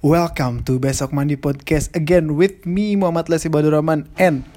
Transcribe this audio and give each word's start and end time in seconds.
Welcome 0.00 0.64
to 0.64 0.80
Besok 0.80 1.12
Mandi 1.12 1.36
Podcast 1.36 1.92
again 1.92 2.32
with 2.32 2.64
me 2.64 2.96
Muhammad 2.96 3.28
Lesi 3.28 3.52
Badurrahman 3.52 4.08
and 4.16 4.48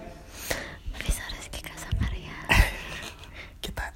Bisa 0.96 1.20
Rizky 1.36 1.60
Kasamaria 1.60 2.32
kita 3.64 3.92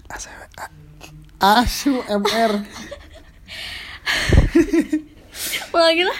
Asu 1.40 2.04
MR 2.04 2.52
lagi 5.88 6.04
lah. 6.04 6.20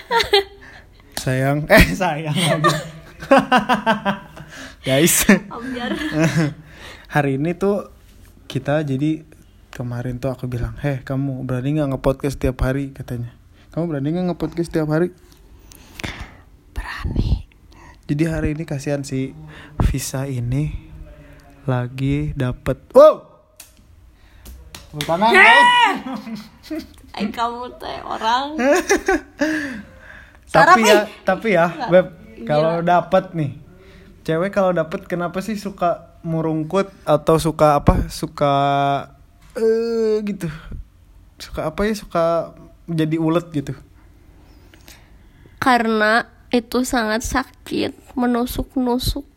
Sayang. 1.28 1.68
Eh 1.68 1.86
sayang 1.92 2.32
lagi. 2.32 2.72
guys. 4.88 5.28
Hari 7.12 7.36
ini 7.36 7.52
tuh 7.52 7.92
kita 8.48 8.80
jadi 8.88 9.28
kemarin 9.76 10.24
tuh 10.24 10.32
aku 10.32 10.48
bilang 10.48 10.80
heh 10.80 11.04
kamu 11.04 11.44
berani 11.44 11.84
nggak 11.84 12.00
nge-podcast 12.00 12.40
setiap 12.40 12.64
hari? 12.64 12.96
katanya 12.96 13.37
kamu 13.78 13.94
berani 13.94 14.10
nggak 14.10 14.26
nge-podcast 14.34 14.74
setiap 14.74 14.90
hari? 14.90 15.14
Berani. 16.74 17.46
Jadi 18.10 18.24
hari 18.26 18.58
ini 18.58 18.66
kasihan 18.66 19.06
si 19.06 19.38
Visa 19.86 20.26
ini 20.26 20.74
lagi 21.70 22.34
dapet. 22.34 22.82
Wow! 22.98 23.22
Tangan 24.98 25.30
Eh 27.22 27.30
kamu 27.30 27.70
teh 27.78 28.02
orang. 28.02 28.58
Tapi 30.50 30.82
ya 30.82 31.06
ih. 31.06 31.22
tapi 31.22 31.48
ya 31.54 31.70
Nggak, 31.70 31.90
beb 31.94 32.08
gila. 32.34 32.48
kalau 32.50 32.74
dapet 32.82 33.26
nih 33.38 33.52
cewek 34.26 34.50
kalau 34.50 34.72
dapet 34.74 35.06
kenapa 35.06 35.44
sih 35.46 35.54
suka 35.54 36.18
murungkut 36.26 36.90
atau 37.06 37.38
suka 37.38 37.78
apa 37.78 38.10
suka 38.10 38.56
eh 39.54 40.18
gitu. 40.26 40.50
Suka 41.38 41.70
apa 41.70 41.86
ya 41.86 41.94
suka 41.94 42.58
jadi 42.88 43.16
ulet 43.20 43.46
gitu. 43.52 43.76
Karena 45.60 46.24
itu 46.48 46.88
sangat 46.88 47.28
sakit 47.28 48.16
Menusuk-nusuk 48.16 49.28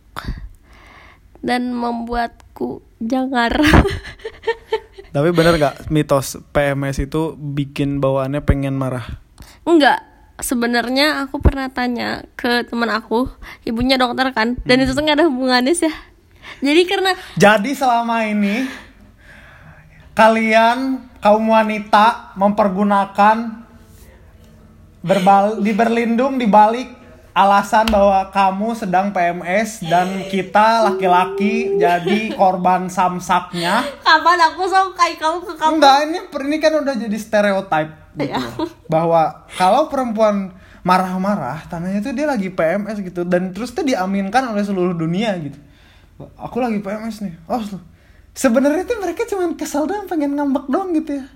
Dan 1.42 1.74
membuatku 1.74 2.84
jangar. 3.02 3.50
Tapi 5.14 5.28
bener 5.34 5.58
gak 5.58 5.90
mitos 5.90 6.38
PMS 6.54 7.02
itu 7.02 7.34
bikin 7.34 7.98
bawaannya 7.98 8.46
pengen 8.46 8.78
marah? 8.78 9.18
Enggak 9.66 10.06
Sebenarnya 10.40 11.26
aku 11.26 11.42
pernah 11.42 11.68
tanya 11.68 12.24
ke 12.38 12.64
teman 12.64 12.88
aku 12.88 13.26
Ibunya 13.66 13.98
dokter 13.98 14.30
kan 14.30 14.54
Dan 14.62 14.86
itu 14.86 14.94
tuh 14.94 15.02
gak 15.02 15.18
ada 15.18 15.26
hubungannya 15.26 15.74
sih. 15.74 15.92
Jadi 16.62 16.82
karena 16.86 17.12
Jadi 17.34 17.74
selama 17.74 18.22
ini 18.28 18.70
kalian 20.14 21.09
kaum 21.20 21.44
wanita 21.52 22.34
mempergunakan 22.36 23.36
berbal 25.00 25.60
di 25.60 25.72
berlindung 25.72 26.36
di 26.36 26.44
balik 26.44 27.00
alasan 27.30 27.86
bahwa 27.88 28.26
kamu 28.34 28.74
sedang 28.74 29.14
PMS 29.14 29.86
dan 29.86 30.26
kita 30.28 30.90
laki-laki 30.90 31.78
jadi 31.78 32.34
korban 32.34 32.90
samsaknya. 32.90 33.86
Kapan 34.02 34.38
aku 34.50 34.66
kayak 34.98 35.16
kamu 35.16 35.38
ke 35.46 35.52
kamu 35.56 35.70
Enggak, 35.78 35.96
ini 36.04 36.18
ini 36.26 36.56
kan 36.58 36.72
udah 36.82 36.94
jadi 36.98 37.16
stereotype 37.16 37.92
gitu. 38.18 38.34
Iya. 38.34 38.42
Bahwa 38.90 39.46
kalau 39.54 39.86
perempuan 39.86 40.52
marah-marah, 40.82 41.64
tandanya 41.70 42.02
tuh 42.02 42.12
dia 42.16 42.26
lagi 42.26 42.50
PMS 42.50 42.98
gitu 43.04 43.22
dan 43.22 43.54
terus 43.54 43.70
tuh 43.70 43.86
diaminkan 43.86 44.50
oleh 44.50 44.64
seluruh 44.66 44.96
dunia 44.96 45.36
gitu. 45.38 45.56
Aku 46.36 46.60
lagi 46.60 46.82
PMS 46.82 47.24
nih. 47.24 47.34
Oh, 47.48 47.62
sebenarnya 48.34 48.84
tuh 48.86 48.98
mereka 49.02 49.26
cuma 49.28 49.50
kesal 49.54 49.86
doang, 49.86 50.06
pengen 50.06 50.34
ngambek 50.34 50.66
doang 50.70 50.90
gitu 50.96 51.22
ya. 51.22 51.26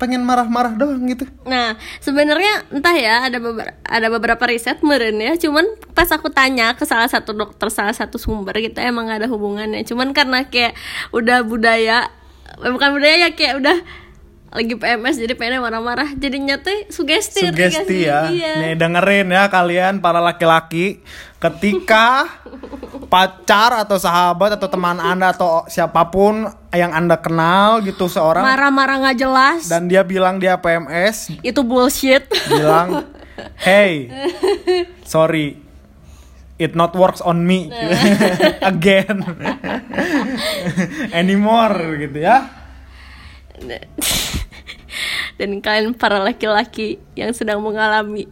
Pengen 0.00 0.26
marah-marah 0.26 0.74
doang 0.74 0.98
gitu. 1.06 1.30
Nah, 1.46 1.78
sebenarnya 2.02 2.66
entah 2.74 2.96
ya 2.98 3.30
ada 3.30 3.38
beberapa 3.38 3.78
ada 3.86 4.06
beberapa 4.10 4.44
riset 4.50 4.82
meren 4.82 5.22
ya. 5.22 5.38
Cuman 5.38 5.62
pas 5.94 6.10
aku 6.10 6.26
tanya 6.26 6.74
ke 6.74 6.82
salah 6.82 7.06
satu 7.06 7.30
dokter 7.30 7.70
salah 7.70 7.94
satu 7.94 8.18
sumber 8.18 8.58
gitu 8.58 8.82
emang 8.82 9.06
ada 9.06 9.30
hubungannya. 9.30 9.86
Cuman 9.86 10.10
karena 10.10 10.42
kayak 10.50 10.74
udah 11.14 11.46
budaya 11.46 12.10
eh, 12.58 12.70
bukan 12.74 12.98
budaya 12.98 13.28
ya 13.28 13.30
kayak 13.30 13.62
udah 13.62 13.78
lagi 14.52 14.76
PMS 14.76 15.16
jadi 15.16 15.32
pengen 15.32 15.64
marah-marah 15.64 16.12
jadinya 16.12 16.60
tuh 16.60 16.92
sugesti 16.92 17.48
Sugesti 17.48 18.04
ya. 18.04 18.28
Iya. 18.28 18.52
Nih 18.60 18.72
dengerin 18.76 19.32
ya 19.32 19.48
kalian 19.48 20.04
para 20.04 20.20
laki-laki 20.20 21.00
ketika 21.42 22.30
pacar 23.10 23.82
atau 23.82 23.98
sahabat 23.98 24.54
atau 24.54 24.70
teman 24.70 24.96
Anda 24.96 25.34
atau 25.34 25.66
siapa 25.66 26.06
pun 26.06 26.46
yang 26.70 26.94
Anda 26.94 27.18
kenal 27.18 27.82
gitu 27.82 28.06
seorang 28.06 28.46
Marah-marah 28.46 28.96
nggak 29.02 29.18
jelas. 29.18 29.66
dan 29.66 29.90
dia 29.90 30.06
bilang 30.06 30.38
dia 30.38 30.54
PMS 30.54 31.34
itu 31.42 31.60
bullshit. 31.60 32.30
bilang 32.46 33.10
hey 33.66 34.06
sorry 35.02 35.58
it 36.56 36.78
not 36.78 36.94
works 36.94 37.18
on 37.18 37.42
me 37.42 37.74
again 38.62 39.26
anymore 41.10 41.74
gitu 41.98 42.22
ya 42.22 42.46
Dan 45.32 45.58
kalian 45.58 45.96
para 45.96 46.22
laki-laki 46.22 47.00
yang 47.16 47.32
sedang 47.32 47.58
mengalami 47.64 48.28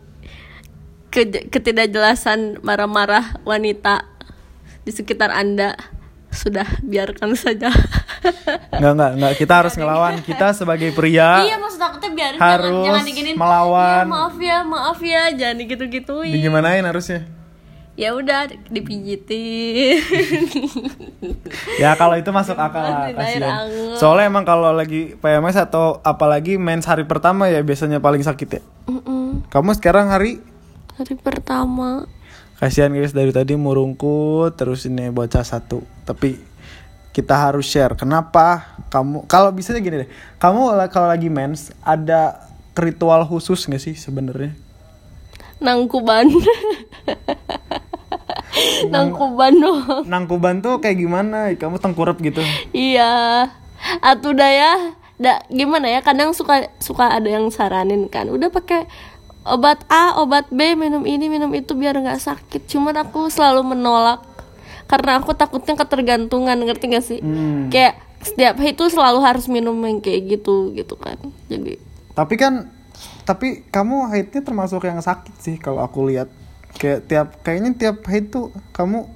ke- 1.10 1.47
ketidakjelasan 1.47 2.62
marah-marah 2.62 3.43
wanita 3.43 4.06
di 4.81 4.91
sekitar 4.91 5.28
Anda 5.28 5.75
sudah 6.31 6.65
biarkan 6.81 7.34
saja. 7.34 7.75
nggak 8.72 8.93
nggak 8.94 9.10
nggak. 9.19 9.32
Kita 9.34 9.54
harus 9.56 9.75
ngelawan 9.75 10.22
kita 10.22 10.54
sebagai 10.54 10.91
pria. 10.91 11.43
Iya 11.43 11.59
maksud 11.59 11.76
aku 11.76 11.99
tuh 11.99 12.10
biarin 12.10 12.38
Harus 12.38 12.70
jangan 12.70 12.87
jangan 12.87 13.03
diginin 13.04 13.34
melawan. 13.34 13.99
"Ya, 13.99 14.06
maaf 14.09 14.37
ya 14.38 14.59
maaf 14.62 15.00
ya. 15.00 15.22
Jangan 15.32 15.56
digitu 15.59 15.84
gituin 15.87 16.31
digimanain 16.31 16.82
harusnya? 16.82 17.26
Ya 17.94 18.15
udah 18.15 18.47
dipijitin. 18.70 19.99
Ya 21.76 21.93
kalau 21.94 22.15
itu 22.15 22.31
masuk 22.31 22.54
akal 22.54 22.81
lah 22.81 23.10
kasihan. 23.10 23.66
soalnya 23.94 24.26
emang 24.26 24.44
kalau 24.44 24.70
lagi 24.70 25.16
PMS 25.16 25.59
atau 25.59 25.99
apalagi 26.00 26.56
mens 26.56 26.84
hari 26.84 27.04
pertama 27.04 27.47
ya 27.47 27.60
biasanya 27.60 27.99
paling 27.99 28.22
sakit 28.22 28.49
ya. 28.50 28.62
Mm-mm. 28.87 29.44
kamu 29.49 29.75
sekarang 29.75 30.09
hari 30.09 30.41
hari 31.00 31.16
pertama. 31.16 32.05
Kasihan 32.61 32.93
guys 32.93 33.16
dari 33.16 33.33
tadi 33.33 33.56
murungkut 33.56 34.53
terus 34.53 34.84
ini 34.84 35.09
bocah 35.09 35.41
satu. 35.41 35.81
Tapi 36.05 36.37
kita 37.16 37.33
harus 37.33 37.65
share. 37.65 37.97
Kenapa 37.97 38.77
kamu 38.93 39.25
kalau 39.25 39.49
bisa 39.49 39.72
gini 39.81 40.05
deh. 40.05 40.11
Kamu 40.37 40.77
la- 40.77 40.93
kalau 40.93 41.09
lagi 41.09 41.33
mens 41.33 41.72
ada 41.81 42.53
ritual 42.77 43.25
khusus 43.25 43.65
gak 43.65 43.81
sih 43.81 43.97
sebenarnya? 43.97 44.53
Nangkuban. 45.61 46.28
Nangkuban 48.93 49.53
doang. 49.56 50.05
Nangkuban 50.05 50.61
tuh 50.61 50.84
kayak 50.84 51.00
gimana? 51.00 51.53
Kamu 51.56 51.81
tengkurap 51.81 52.21
gitu. 52.21 52.44
Iya. 52.77 53.49
Atuh 54.05 54.37
dah 54.37 54.53
ya. 54.53 54.72
Da, 55.21 55.44
gimana 55.53 55.88
ya? 55.93 56.00
Kadang 56.00 56.32
suka 56.32 56.72
suka 56.81 57.12
ada 57.12 57.28
yang 57.28 57.53
saranin 57.53 58.09
kan. 58.09 58.32
Udah 58.32 58.49
pakai 58.49 58.88
obat 59.44 59.84
A, 59.88 60.20
obat 60.20 60.48
B, 60.52 60.76
minum 60.76 61.04
ini, 61.08 61.28
minum 61.32 61.50
itu 61.56 61.72
biar 61.72 61.96
nggak 61.96 62.20
sakit. 62.20 62.68
Cuman 62.68 62.96
aku 63.00 63.32
selalu 63.32 63.74
menolak 63.76 64.24
karena 64.90 65.22
aku 65.22 65.32
takutnya 65.38 65.78
ketergantungan, 65.78 66.58
ngerti 66.58 66.84
gak 66.90 67.06
sih? 67.06 67.20
Hmm. 67.22 67.70
Kayak 67.70 68.02
setiap 68.20 68.60
hari 68.60 68.76
itu 68.76 68.84
selalu 68.92 69.18
harus 69.24 69.48
minum 69.48 69.72
yang 69.86 70.02
kayak 70.02 70.40
gitu 70.40 70.74
gitu 70.76 70.94
kan. 70.98 71.16
Jadi 71.48 71.80
tapi 72.12 72.34
kan 72.36 72.68
tapi 73.24 73.64
kamu 73.72 74.12
haidnya 74.12 74.42
termasuk 74.44 74.84
yang 74.84 75.00
sakit 75.00 75.34
sih 75.40 75.56
kalau 75.56 75.80
aku 75.80 76.10
lihat 76.12 76.28
kayak 76.76 77.08
tiap 77.08 77.28
kayaknya 77.40 77.70
tiap 77.78 78.04
haid 78.04 78.28
tuh 78.28 78.52
kamu 78.76 79.08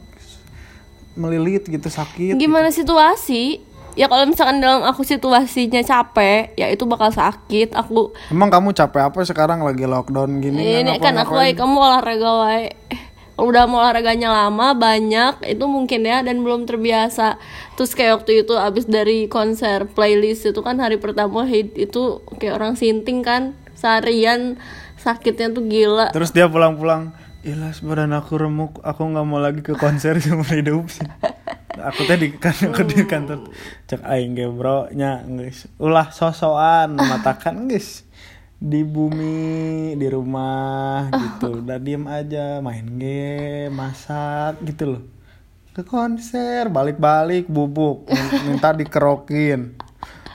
melilit 1.14 1.68
gitu 1.68 1.86
sakit 1.91 2.41
gimana 2.41 2.72
situasi? 2.72 3.60
Ya 3.94 4.10
kalau 4.10 4.27
misalkan 4.27 4.59
dalam 4.59 4.82
aku 4.82 5.06
situasinya 5.06 5.78
capek, 5.87 6.50
ya 6.59 6.66
itu 6.66 6.82
bakal 6.82 7.15
sakit. 7.15 7.78
Aku 7.78 8.10
emang 8.34 8.50
kamu 8.50 8.75
capek 8.75 9.06
apa 9.06 9.22
sekarang 9.22 9.62
lagi 9.62 9.87
lockdown 9.87 10.43
gini? 10.43 10.59
Ini 10.59 10.99
nggak 10.99 10.99
kan 10.99 11.15
aku 11.22 11.38
lagi 11.38 11.55
kamu 11.55 11.77
olahraga 11.78 12.30
wae 12.42 12.74
Kalau 13.34 13.51
udah 13.51 13.66
mau 13.66 13.83
olahraganya 13.83 14.30
lama 14.30 14.78
banyak 14.78 15.42
itu 15.42 15.65
mungkin 15.66 16.07
ya 16.07 16.22
dan 16.22 16.47
belum 16.47 16.71
terbiasa. 16.71 17.39
Terus 17.74 17.91
kayak 17.98 18.22
waktu 18.22 18.47
itu 18.47 18.54
abis 18.54 18.86
dari 18.86 19.27
konser 19.27 19.91
playlist 19.91 20.47
itu 20.47 20.60
kan 20.63 20.78
hari 20.78 21.03
pertama 21.03 21.42
hit 21.42 21.74
itu 21.74 22.22
kayak 22.39 22.63
orang 22.63 22.74
sinting 22.78 23.27
kan 23.27 23.59
seharian 23.74 24.54
sakitnya 25.03 25.51
tuh 25.51 25.66
gila. 25.66 26.15
Terus 26.15 26.30
dia 26.30 26.47
pulang-pulang, 26.47 27.10
ilas 27.42 27.83
badan 27.83 28.15
aku 28.15 28.39
remuk, 28.39 28.78
aku 28.86 29.03
nggak 29.03 29.27
mau 29.27 29.42
lagi 29.42 29.60
ke 29.66 29.74
konser 29.74 30.15
seumur 30.22 30.47
hidup. 30.48 30.86
Aku 31.78 32.03
tadi 32.06 32.26
kan 32.38 32.54
aku 32.54 32.86
di 32.86 33.03
kantor 33.03 33.50
cek 33.91 34.03
aing 34.06 34.38
ge 34.38 34.47
bro 34.50 34.91
nya 34.94 35.22
geus. 35.26 35.66
Ulah 35.82 36.15
sosokan 36.15 36.98
matakan 36.98 37.66
geus. 37.66 38.06
Di 38.59 38.86
bumi 38.86 39.92
di 39.98 40.06
rumah 40.09 41.10
gitu. 41.10 41.60
Udah 41.60 41.78
diem 41.82 42.06
aja 42.06 42.62
main 42.62 42.86
game 42.97 43.74
masak 43.74 44.62
gitu 44.62 44.97
loh. 44.97 45.03
Ke 45.74 45.82
konser 45.82 46.71
balik-balik 46.71 47.50
bubuk. 47.50 48.06
Min- 48.09 48.42
minta 48.54 48.70
dikerokin 48.70 49.74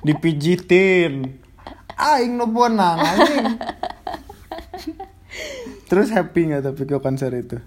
dipijitin. 0.03 1.39
Aing 1.99 2.39
nu 2.39 2.47
benang 2.47 2.99
anjing. 2.99 3.47
Terus 5.89 6.13
happy 6.13 6.53
nggak 6.53 6.63
tapi 6.69 6.81
ke 6.85 6.97
konser 7.01 7.33
itu? 7.35 7.57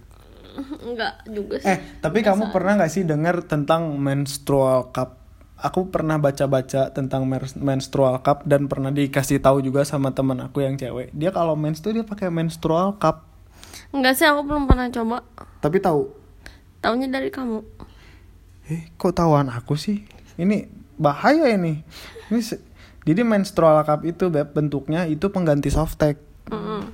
Enggak 0.83 1.23
juga 1.31 1.57
sih. 1.63 1.71
Eh, 1.71 1.79
tapi 2.03 2.21
kamu 2.21 2.51
pernah 2.51 2.77
nggak 2.77 2.93
sih 2.93 3.07
dengar 3.07 3.47
tentang 3.47 3.95
menstrual 3.97 4.91
cup? 4.91 5.23
Aku 5.63 5.95
pernah 5.95 6.19
baca-baca 6.19 6.91
tentang 6.91 7.23
menstrual 7.63 8.19
cup 8.19 8.43
dan 8.51 8.67
pernah 8.67 8.91
dikasih 8.91 9.39
tahu 9.39 9.63
juga 9.63 9.87
sama 9.87 10.11
teman 10.11 10.43
aku 10.43 10.59
yang 10.67 10.75
cewek. 10.75 11.15
Dia 11.15 11.31
kalau 11.31 11.55
mens 11.55 11.79
tuh 11.79 11.95
dia 11.95 12.03
pakai 12.03 12.35
menstrual 12.35 12.99
cup. 12.99 13.31
Enggak 13.95 14.19
sih, 14.19 14.27
aku 14.27 14.43
belum 14.43 14.67
pernah 14.67 14.91
coba. 14.91 15.23
Tapi 15.63 15.79
tahu? 15.79 16.11
Taunya 16.83 17.07
dari 17.07 17.31
kamu. 17.31 17.63
Eh, 18.75 18.91
kok 18.99 19.15
tahuan 19.15 19.55
aku 19.55 19.79
sih? 19.79 20.03
Ini 20.35 20.67
bahaya 20.99 21.47
ini. 21.55 21.87
Ini 22.27 22.41
se- 22.43 22.63
jadi 23.07 23.23
menstrual 23.23 23.87
cup 23.87 24.03
itu 24.03 24.31
beb 24.35 24.51
bentuknya 24.51 25.07
itu 25.07 25.31
pengganti 25.31 25.71
softtek. 25.71 26.19
Mm-mm. 26.51 26.91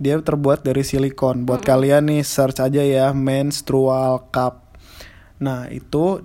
Dia 0.00 0.16
terbuat 0.16 0.64
dari 0.64 0.80
silikon. 0.80 1.44
Buat 1.44 1.60
kalian 1.60 2.08
nih 2.08 2.24
search 2.24 2.58
aja 2.58 2.80
ya 2.80 3.12
menstrual 3.12 4.32
cup. 4.32 4.72
Nah 5.36 5.68
itu 5.68 6.24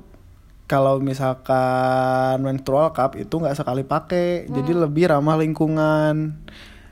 kalau 0.65 0.97
misalkan 0.97 2.39
menstrual 2.39 2.89
cup 2.89 3.13
itu 3.13 3.29
nggak 3.31 3.53
sekali 3.53 3.83
pakai, 3.83 4.47
jadi 4.47 4.71
lebih 4.73 5.11
ramah 5.11 5.35
lingkungan, 5.35 6.33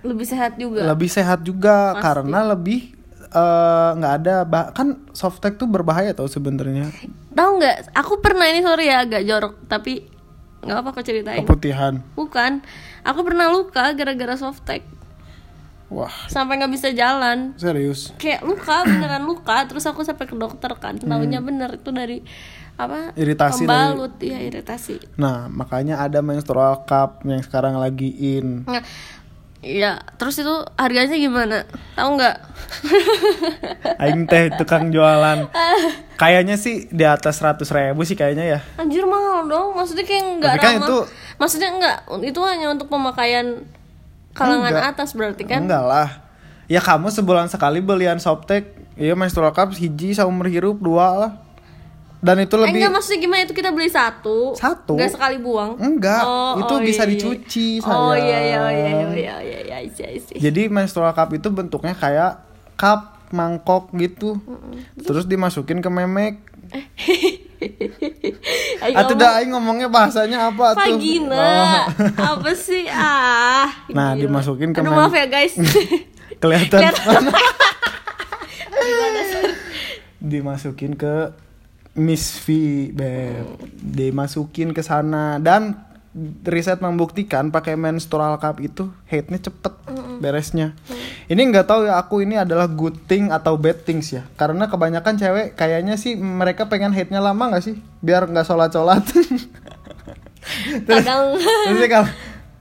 Lebih 0.03 0.27
sehat 0.27 0.55
juga. 0.55 0.83
lebih 0.83 1.09
sehat 1.09 1.41
juga 1.41 1.95
karena 1.97 2.53
lebih 2.53 2.93
eh, 3.25 3.89
nggak 3.95 4.13
ada 4.19 4.35
bah- 4.43 4.69
kan 4.69 5.01
softtek 5.09 5.55
tuh 5.55 5.65
berbahaya 5.65 6.13
tau 6.13 6.27
sebenarnya 6.27 6.93
Tahu 7.33 7.51
nggak? 7.57 7.97
Aku 7.97 8.21
pernah 8.21 8.45
ini 8.45 8.61
sorry 8.61 8.91
ya 8.91 9.01
agak 9.01 9.25
jorok, 9.25 9.53
tapi 9.65 10.05
nggak 10.61 10.77
apa 10.77 10.89
aku 10.91 11.01
ceritain. 11.01 11.41
keputihan. 11.41 11.97
Bukan, 12.13 12.61
aku 13.01 13.19
pernah 13.25 13.49
luka 13.49 13.89
gara-gara 13.91 14.37
softtek 14.37 14.85
Wah 15.93 16.09
sampai 16.25 16.57
nggak 16.57 16.73
bisa 16.73 16.89
jalan. 16.91 17.53
serius. 17.55 18.09
Kayak 18.17 18.41
luka 18.41 18.81
beneran 18.89 19.23
luka, 19.23 19.63
terus 19.63 19.85
aku 19.85 20.01
sampai 20.01 20.25
ke 20.25 20.33
dokter 20.33 20.73
kan. 20.75 20.97
Taunya 20.97 21.37
bener 21.39 21.77
itu 21.77 21.89
dari 21.89 22.25
apa? 22.73 23.09
Hmm. 23.09 23.15
Iritasi 23.15 23.61
dari- 23.61 23.69
Pembalut, 23.69 24.13
iya 24.19 24.39
iritasi. 24.41 24.97
Nah 25.15 25.45
makanya 25.47 25.99
ada 25.99 26.19
menstrual 26.19 26.81
cup 26.83 27.21
yang 27.23 27.39
sekarang 27.39 27.75
lagi 27.75 28.09
in. 28.09 28.65
Nah, 28.65 28.81
Iya, 29.63 29.95
terus 30.13 30.35
itu 30.35 30.51
harganya 30.75 31.15
gimana? 31.15 31.63
Tahu 31.95 32.19
nggak? 32.19 32.35
Aing 34.01 34.27
teh 34.27 34.51
tukang 34.53 34.91
jualan. 34.91 35.47
Kayaknya 36.21 36.55
sih 36.55 36.87
di 36.89 37.03
atas 37.03 37.39
100 37.39 37.63
ribu 37.69 38.03
sih 38.03 38.13
kayaknya 38.13 38.45
ya. 38.45 38.59
Anjir 38.75 39.03
mahal 39.03 39.47
dong. 39.47 39.71
Maksudnya 39.73 40.03
kayak 40.03 40.23
nggak 40.35 40.51
Tapi 40.51 40.59
kan 40.59 40.73
ramah. 40.75 40.87
itu- 40.89 41.07
Maksudnya 41.33 41.69
nggak, 41.73 41.97
itu 42.23 42.39
hanya 42.43 42.67
untuk 42.69 42.87
pemakaian 42.87 43.63
kalangan 44.33 44.69
Enggak. 44.71 44.91
atas 44.93 45.09
berarti 45.13 45.43
kan? 45.43 45.63
Enggak 45.63 45.83
lah. 45.83 46.09
Ya 46.65 46.79
kamu 46.79 47.09
sebulan 47.09 47.47
sekali 47.47 47.79
belian 47.79 48.17
softtek, 48.17 48.65
iya 48.95 49.13
menstrual 49.13 49.51
cup 49.51 49.71
hiji 49.71 50.11
seumur 50.11 50.47
hirup 50.47 50.77
dua 50.77 51.07
lah. 51.13 51.31
Dan 52.17 52.39
itu 52.39 52.55
Eh, 52.55 52.61
lebih 52.63 52.79
enggak 52.79 52.93
maksudnya 52.93 53.19
gimana 53.19 53.41
itu 53.43 53.51
kita 53.51 53.69
beli 53.69 53.87
satu 53.87 54.55
Satu. 54.55 54.95
Nggak 54.95 55.11
sekali 55.11 55.37
buang 55.37 55.75
Enggak, 55.75 56.23
itu 56.55 56.73
bisa 56.81 57.03
iya, 57.03 57.05
iya. 57.05 57.11
dicuci, 57.11 57.67
Oh 57.83 58.15
iya 58.15 58.39
iya 58.39 58.59
sayang. 58.63 58.63
iya 58.71 58.87
iya 58.87 59.11
iya 59.11 59.35
iya 59.43 59.59
iya 59.61 59.75
I 59.83 59.89
see, 59.91 60.07
I 60.07 60.17
see. 60.17 60.39
Jadi 60.39 60.71
menstrual 60.71 61.11
cup 61.11 61.29
itu 61.29 61.51
bentuknya 61.51 61.91
kayak 61.91 62.39
cup 62.73 63.19
mangkok 63.29 63.91
gitu. 63.93 64.39
Terus 64.95 65.27
dimasukin 65.27 65.77
ke 65.77 65.89
memek. 65.89 66.39
Ayo 68.79 68.95
Atuh 68.95 69.15
dah 69.15 69.37
aing 69.37 69.49
ngomongnya 69.49 69.87
bahasanya 69.87 70.49
apa 70.49 70.73
tuh? 70.73 70.81
vagina 70.81 71.85
Oh. 71.89 72.35
Apa 72.35 72.51
sih 72.53 72.85
ah 72.87 73.67
Nah, 73.89 74.13
gila. 74.13 74.27
dimasukin 74.27 74.71
ke 74.71 74.79
Aduh 74.79 74.91
maaf 74.91 75.11
ya 75.11 75.25
guys 75.25 75.55
Kelihatan. 76.41 76.79
Kelihatan. 76.81 77.23
dimasukin 80.23 80.93
ke 80.93 81.31
Miss 81.93 82.39
V, 82.39 82.47
Beb. 82.89 83.45
Dimasukin 83.75 84.71
ke 84.71 84.81
sana 84.81 85.37
dan 85.37 85.77
riset 86.43 86.77
membuktikan 86.77 87.49
pakai 87.49 87.73
menstrual 87.73 88.37
cup 88.37 88.57
itu 88.59 88.89
headnya 89.05 89.37
cepet 89.37 89.73
beresnya. 90.17 90.73
Ini 91.31 91.39
nggak 91.39 91.67
tahu 91.67 91.87
ya 91.87 91.95
aku 91.99 92.23
ini 92.23 92.35
adalah 92.35 92.67
good 92.67 93.07
thing 93.07 93.31
atau 93.31 93.55
bad 93.55 93.87
things 93.87 94.11
ya. 94.11 94.27
Karena 94.35 94.67
kebanyakan 94.67 95.15
cewek 95.15 95.47
kayaknya 95.55 95.95
sih 95.95 96.19
mereka 96.19 96.67
pengen 96.67 96.91
headnya 96.91 97.23
lama 97.23 97.53
nggak 97.53 97.63
sih? 97.63 97.75
Biar 98.03 98.27
nggak 98.27 98.43
sholat-sholat. 98.43 99.03
Kadang 100.89 101.39
Terus 101.39 101.77
sih 101.79 101.89
kalau 101.89 102.07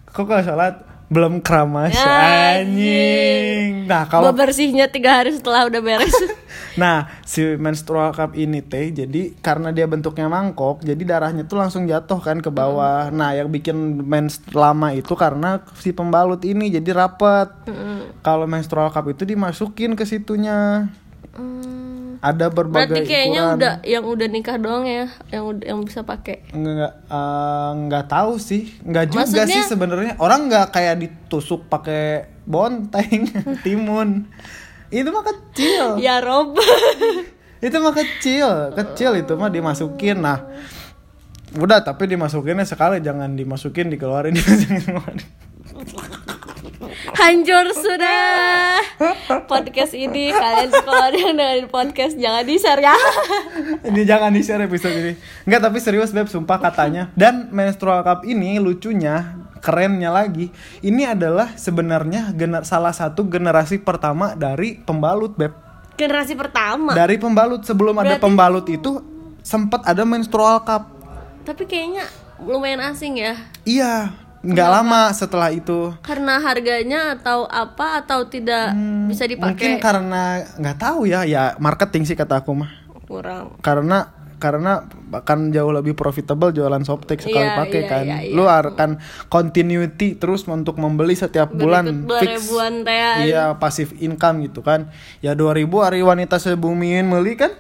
kok 0.07 0.25
kalau 0.31 0.43
sholat 0.47 0.75
belum 1.13 1.45
keramas 1.45 1.93
Ya, 1.93 2.63
anjing. 2.63 3.85
Nah 3.85 4.09
kalau 4.09 4.33
bebersihnya 4.33 4.89
tiga 4.89 5.21
hari 5.21 5.35
setelah 5.37 5.69
udah 5.69 5.81
beres 5.85 6.15
Nah, 6.75 6.97
si 7.23 7.55
menstrual 7.55 8.11
cup 8.11 8.33
ini 8.33 8.61
teh 8.61 8.89
jadi 8.91 9.35
karena 9.37 9.71
dia 9.71 9.85
bentuknya 9.85 10.27
mangkok, 10.27 10.81
jadi 10.81 10.99
darahnya 10.99 11.43
tuh 11.43 11.57
langsung 11.57 11.85
jatuh 11.85 12.17
kan 12.17 12.39
ke 12.39 12.49
bawah. 12.49 13.09
Nah, 13.09 13.33
yang 13.33 13.47
bikin 13.47 13.75
mens 14.01 14.41
lama 14.51 14.91
itu 14.91 15.13
karena 15.13 15.61
si 15.75 15.91
pembalut 15.91 16.41
ini 16.43 16.69
jadi 16.69 16.91
rapet. 16.95 17.53
Kalau 18.21 18.47
menstrual 18.47 18.89
cup 18.89 19.07
itu 19.07 19.25
dimasukin 19.25 19.93
ke 19.93 20.03
situnya. 20.03 20.89
Hmm, 21.33 22.21
Ada 22.21 22.49
berbagai 22.49 22.93
Berarti 22.93 23.09
kayaknya 23.09 23.41
ukuran. 23.43 23.57
udah 23.57 23.73
yang 23.83 24.05
udah 24.05 24.29
nikah 24.29 24.55
doang 24.55 24.85
ya 24.85 25.11
yang 25.29 25.43
udah 25.45 25.65
yang 25.65 25.81
bisa 25.81 26.01
pakai 26.03 26.45
Enggak 26.51 26.71
enggak 26.71 26.93
eh, 27.09 27.71
enggak 27.75 28.05
tahu 28.07 28.33
sih. 28.39 28.63
Enggak 28.81 29.05
juga 29.09 29.21
Maksudnya- 29.27 29.51
sih 29.51 29.63
sebenarnya. 29.65 30.13
Orang 30.17 30.47
enggak 30.47 30.71
kayak 30.71 30.97
ditusuk 30.99 31.67
pakai 31.67 32.31
bonteng, 32.45 33.27
timun. 33.67 34.29
Itu 34.93 35.09
mah 35.09 35.25
kecil. 35.25 35.85
Ya 36.05 36.21
Rob. 36.21 36.53
Itu 37.67 37.77
mah 37.81 37.97
kecil. 37.97 38.77
Kecil 38.77 39.23
itu 39.23 39.39
mah 39.39 39.47
dimasukin. 39.47 40.19
Nah 40.19 40.51
udah 41.55 41.81
tapi 41.81 42.11
dimasukinnya 42.11 42.67
sekali. 42.69 42.99
Jangan 43.01 43.39
dimasukin 43.39 43.89
dikeluarin. 43.89 44.35
Dimasukin 44.39 44.83
keluarin. 44.83 45.23
Hancur 47.17 47.71
sudah. 47.71 48.83
Podcast 49.47 49.95
ini 49.95 50.35
Kalian 50.35 50.75
kalau 50.75 51.07
ada 51.07 51.15
yang 51.15 51.39
dengerin 51.39 51.71
podcast. 51.71 52.19
Jangan 52.19 52.43
di 52.43 52.59
share 52.59 52.83
ya. 52.83 52.97
Ini 53.87 54.03
jangan 54.11 54.35
di 54.35 54.43
share 54.43 54.67
episode 54.67 54.99
ini. 54.99 55.15
Enggak 55.47 55.71
tapi 55.71 55.79
serius 55.79 56.11
beb 56.11 56.27
sumpah 56.27 56.59
katanya. 56.59 57.15
Dan 57.15 57.47
menstrual 57.55 58.03
cup 58.03 58.27
ini 58.27 58.59
lucunya 58.59 59.42
kerennya 59.63 60.11
lagi. 60.11 60.51
Ini 60.83 61.15
adalah 61.15 61.55
sebenarnya 61.55 62.35
gener- 62.35 62.67
salah 62.67 62.91
satu 62.91 63.25
generasi 63.25 63.79
pertama 63.79 64.35
dari 64.35 64.77
pembalut 64.77 65.39
beb. 65.39 65.55
Generasi 65.95 66.35
pertama? 66.35 66.93
Dari 66.93 67.15
pembalut. 67.17 67.63
Sebelum 67.63 67.95
ada 67.95 68.19
Berarti- 68.19 68.25
pembalut 68.27 68.67
itu 68.67 68.99
sempat 69.41 69.87
ada 69.87 70.03
menstrual 70.03 70.67
cup. 70.67 70.91
Tapi 71.47 71.63
kayaknya 71.65 72.05
lumayan 72.43 72.83
asing 72.91 73.23
ya. 73.23 73.39
Iya 73.63 74.11
nggak 74.43 74.69
lama 74.69 75.15
setelah 75.15 75.55
itu. 75.55 75.95
Karena 76.03 76.43
harganya 76.43 77.15
atau 77.15 77.47
apa 77.47 78.03
Atau 78.03 78.27
tidak 78.27 78.75
bisa 79.07 79.31
Mungkin 79.31 79.39
dipakai 79.39 79.71
karena 79.79 80.43
nggak 80.59 80.79
tahu 80.79 81.07
ya, 81.07 81.23
ya 81.23 81.55
marketing 81.63 82.03
sih 82.03 82.19
kata 82.19 82.43
aku 82.43 82.51
mah. 82.59 82.71
Kurang. 83.07 83.59
Karena 83.63 84.11
karena 84.43 84.91
akan 85.15 85.55
jauh 85.55 85.71
lebih 85.71 85.95
profitable 85.95 86.51
jualan 86.51 86.83
softtek 86.83 87.23
sekali 87.23 87.47
Iya, 87.47 87.59
pakai 87.63 87.81
iya, 87.87 87.91
kan. 87.91 88.05
iya, 88.05 88.19
iya. 88.27 88.35
Lu 88.35 88.51
akan 88.51 88.99
continuity 89.31 90.19
terus 90.19 90.43
untuk 90.51 90.83
membeli 90.83 91.15
setiap 91.15 91.55
bulan 91.55 92.11
Berikut 92.11 92.27
ribuan 92.27 92.83
teh 92.83 93.31
Iya, 93.31 93.55
pasif 93.63 93.95
income 94.03 94.51
gitu 94.51 94.67
kan. 94.67 94.91
Ya 95.23 95.39
2000 95.39 95.71
hari 95.79 96.03
wanita 96.03 96.43
sebumiin 96.43 97.07
meuli 97.07 97.39
kan? 97.39 97.55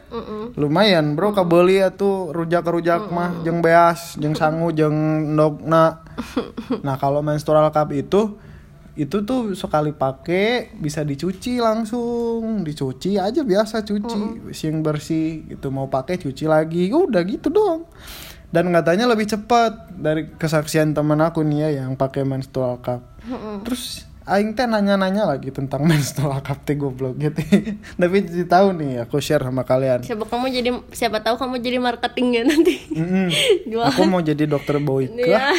Lumayan, 0.58 1.14
Bro, 1.14 1.38
kabeli 1.38 1.78
atuh 1.78 2.34
rujak-rujak 2.34 3.14
mah 3.14 3.46
jeung 3.46 3.62
beas, 3.62 4.18
jeung 4.18 4.34
sangu, 4.34 4.74
jeung 4.74 5.30
ndogna. 5.38 6.02
nah, 6.86 6.98
kalau 6.98 7.22
menstrual 7.22 7.70
cup 7.70 7.94
itu 7.94 8.34
itu 8.92 9.24
tuh 9.24 9.56
sekali 9.56 9.96
pakai 9.96 10.74
bisa 10.76 11.04
dicuci 11.06 11.58
langsung. 11.62 12.60
Dicuci 12.66 13.16
aja 13.16 13.40
biasa 13.40 13.86
cuci. 13.86 14.52
Sing 14.52 14.84
bersih 14.84 15.48
gitu. 15.48 15.72
Mau 15.72 15.88
pakai 15.88 16.20
cuci 16.20 16.44
lagi. 16.44 16.92
Udah 16.92 17.22
gitu 17.24 17.48
dong 17.48 17.88
dan 18.52 18.68
katanya 18.68 19.08
lebih 19.08 19.24
cepat 19.24 19.88
dari 19.96 20.28
kesaksian 20.36 20.92
temen 20.92 21.16
aku 21.24 21.40
nih 21.40 21.58
ya 21.66 21.68
yang 21.82 21.96
pakai 21.96 22.20
menstrual 22.28 22.84
cup. 22.84 23.00
Terus 23.64 24.04
aing 24.28 24.52
teh 24.52 24.68
nanya-nanya 24.68 25.24
lagi 25.24 25.48
tentang 25.48 25.82
menstrual 25.88 26.44
cup 26.44 26.60
teh 26.68 26.76
goblok 26.76 27.16
gitu. 27.16 27.40
Tapi 28.00 28.16
jadi 28.28 28.44
tahu 28.44 28.76
nih 28.76 29.08
aku 29.08 29.24
share 29.24 29.40
sama 29.40 29.64
kalian. 29.64 30.04
Siapa 30.04 30.28
kamu 30.28 30.52
jadi 30.52 30.70
Siapa 30.92 31.24
tahu 31.24 31.40
kamu 31.40 31.64
jadi 31.64 31.80
marketingnya 31.80 32.42
nanti. 32.44 32.76
Mm-mm. 32.92 33.32
Jualan. 33.72 33.88
aku 33.88 34.02
mau 34.04 34.20
jadi 34.20 34.44
dokter 34.44 34.76
Boyke. 34.84 35.16
Iya. 35.16 35.56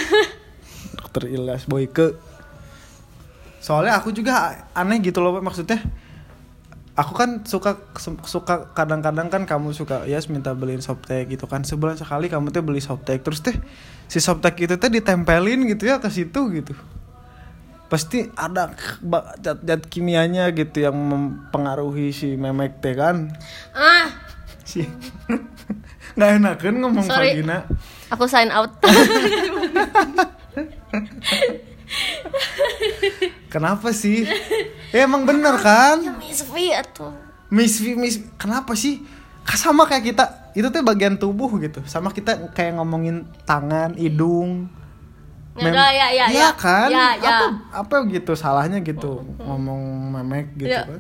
dokter 0.94 1.34
Ilyas 1.34 1.66
Boyke 1.66 2.14
soalnya 3.64 3.96
aku 3.96 4.12
juga 4.12 4.60
aneh 4.76 5.00
gitu 5.00 5.24
loh 5.24 5.40
maksudnya 5.40 5.80
aku 6.94 7.14
kan 7.18 7.42
suka 7.48 7.80
suka 8.28 8.70
kadang-kadang 8.78 9.32
kan 9.32 9.48
kamu 9.50 9.74
suka 9.74 10.06
ya 10.06 10.22
minta 10.30 10.54
beliin 10.54 10.82
softtek 10.82 11.32
gitu 11.34 11.50
kan. 11.50 11.66
Sebulan 11.66 11.98
sekali 11.98 12.30
kamu 12.30 12.54
tuh 12.54 12.62
beli 12.62 12.82
softtek 12.82 13.26
terus 13.26 13.42
teh 13.42 13.56
si 14.06 14.22
softtek 14.22 14.60
itu 14.62 14.76
teh 14.78 14.90
ditempelin 14.92 15.66
gitu 15.74 15.90
ya 15.90 15.98
ke 15.98 16.10
situ 16.14 16.52
gitu. 16.54 16.76
Pasti 17.90 18.30
ada 18.38 18.74
ba- 19.02 19.38
zat-zat 19.42 19.86
kimianya 19.90 20.50
gitu 20.54 20.82
yang 20.86 20.94
mempengaruhi 20.98 22.14
si 22.14 22.38
memek 22.38 22.78
teh 22.82 22.94
kan. 22.94 23.32
Ah! 23.74 24.10
Si 24.68 24.86
nggak 26.20 26.30
enak 26.38 26.56
kan 26.62 26.76
ngomong 26.78 27.06
Sorry. 27.10 27.34
vagina. 27.34 27.66
Aku 28.14 28.30
sign 28.30 28.54
out 28.54 28.70
kenapa 33.54 33.94
sih? 33.94 34.26
Ya 34.90 35.06
emang 35.06 35.30
bener 35.30 35.54
kan? 35.62 36.02
Miss 36.18 36.42
V 36.50 36.74
atau 36.74 37.14
Miss 37.54 37.78
V 37.78 37.94
Miss 37.94 38.18
kenapa 38.42 38.74
sih? 38.74 39.06
Sama 39.54 39.86
kayak 39.86 40.04
kita. 40.10 40.26
Itu 40.58 40.74
tuh 40.74 40.82
bagian 40.82 41.22
tubuh 41.22 41.50
gitu. 41.62 41.86
Sama 41.86 42.10
kita 42.10 42.54
kayak 42.58 42.82
ngomongin 42.82 43.30
tangan 43.46 43.94
hidung. 43.94 44.70
Ya, 45.54 45.70
ya, 45.70 46.08
ya, 46.10 46.26
Iya 46.34 46.50
ya. 46.50 46.50
kan? 46.58 46.90
Ya, 46.90 47.08
ya. 47.22 47.30
apa 47.30 47.46
apa 47.86 47.96
gitu 48.10 48.34
salahnya 48.34 48.82
gitu? 48.82 49.22
Ngomong 49.38 49.82
memek 50.18 50.58
gitu. 50.58 50.74
Ya. 50.74 50.90
kan 50.90 50.98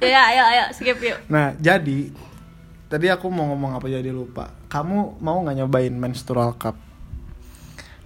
ya 0.00 0.20
ayo 0.32 0.42
ayo 0.48 0.64
skip 0.72 0.98
yuk. 1.00 1.20
Nah 1.28 1.52
jadi 1.60 2.08
tadi 2.88 3.06
aku 3.12 3.28
mau 3.28 3.48
ngomong 3.52 3.76
apa 3.76 3.86
jadi 3.92 4.08
lupa. 4.08 4.52
Kamu 4.72 5.20
mau 5.20 5.36
nggak 5.44 5.56
nyobain 5.64 5.92
menstrual 5.92 6.56
cup 6.56 6.89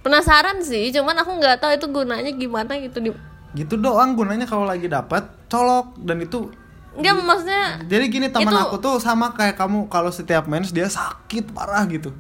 penasaran 0.05 0.61
sih 0.61 0.93
cuman 0.93 1.17
aku 1.25 1.41
nggak 1.41 1.65
tahu 1.65 1.73
itu 1.73 1.87
gunanya 1.89 2.31
gimana 2.37 2.77
gitu 2.77 3.01
di 3.01 3.11
gitu 3.57 3.81
doang 3.81 4.13
gunanya 4.13 4.45
kalau 4.45 4.69
lagi 4.69 4.87
dapat 4.87 5.25
colok 5.49 5.97
dan 6.05 6.21
itu 6.21 6.53
Enggak 6.95 7.27
maksudnya 7.27 7.83
Jadi 7.91 8.05
gini 8.07 8.27
teman 8.31 8.55
Itu- 8.55 8.63
aku 8.71 8.77
tuh 8.79 8.95
sama 9.03 9.35
kayak 9.35 9.59
kamu 9.59 9.91
kalau 9.91 10.15
setiap 10.15 10.47
mens 10.47 10.71
dia 10.71 10.87
sakit 10.87 11.51
parah 11.51 11.83
gitu. 11.91 12.15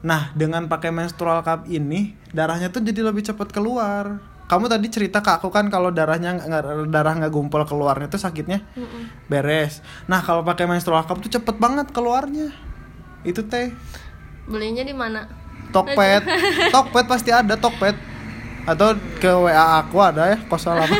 Nah 0.00 0.32
dengan 0.32 0.64
pakai 0.72 0.88
menstrual 0.88 1.44
cup 1.44 1.68
ini 1.68 2.16
darahnya 2.32 2.72
tuh 2.72 2.80
jadi 2.80 3.04
lebih 3.04 3.20
cepat 3.28 3.52
keluar. 3.52 4.16
Kamu 4.48 4.72
tadi 4.72 4.88
cerita 4.88 5.20
ke 5.20 5.36
aku 5.36 5.52
kan 5.52 5.68
kalau 5.68 5.92
darahnya 5.92 6.32
darah 6.88 7.12
nggak 7.12 7.28
gumpal 7.28 7.68
keluarnya 7.68 8.08
tuh 8.08 8.16
sakitnya 8.16 8.64
beres. 9.28 9.84
Nah 10.08 10.24
kalau 10.24 10.40
pakai 10.40 10.64
menstrual 10.64 11.04
cup 11.04 11.20
tuh 11.20 11.36
cepet 11.36 11.60
banget 11.60 11.92
keluarnya. 11.92 12.56
Itu 13.20 13.44
teh 13.44 13.68
belinya 14.48 14.80
di 14.80 14.96
mana? 14.96 15.28
Tokped, 15.70 16.22
Tokped 16.74 17.06
pasti 17.06 17.30
ada 17.30 17.54
Tokped. 17.54 17.96
Atau 18.66 18.98
ke 19.18 19.30
WA 19.30 19.78
aku 19.78 20.02
ada 20.02 20.26
ya 20.26 20.38
08 20.42 20.90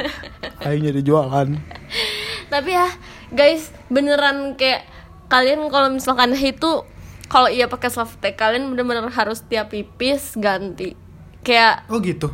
Ayo 0.62 0.76
jadi 0.80 1.00
jualan. 1.02 1.48
Tapi 2.46 2.70
ya 2.70 2.86
guys 3.28 3.74
beneran 3.86 4.54
kayak 4.54 4.86
kalian 5.26 5.66
kalau 5.66 5.90
misalkan 5.90 6.30
itu 6.32 6.86
kalau 7.26 7.50
iya 7.50 7.66
pakai 7.66 7.90
softtek 7.90 8.38
kalian 8.38 8.70
bener-bener 8.70 9.10
harus 9.10 9.42
tiap 9.42 9.74
pipis 9.74 10.38
ganti. 10.38 10.94
Kayak 11.42 11.82
Oh 11.90 11.98
gitu? 11.98 12.30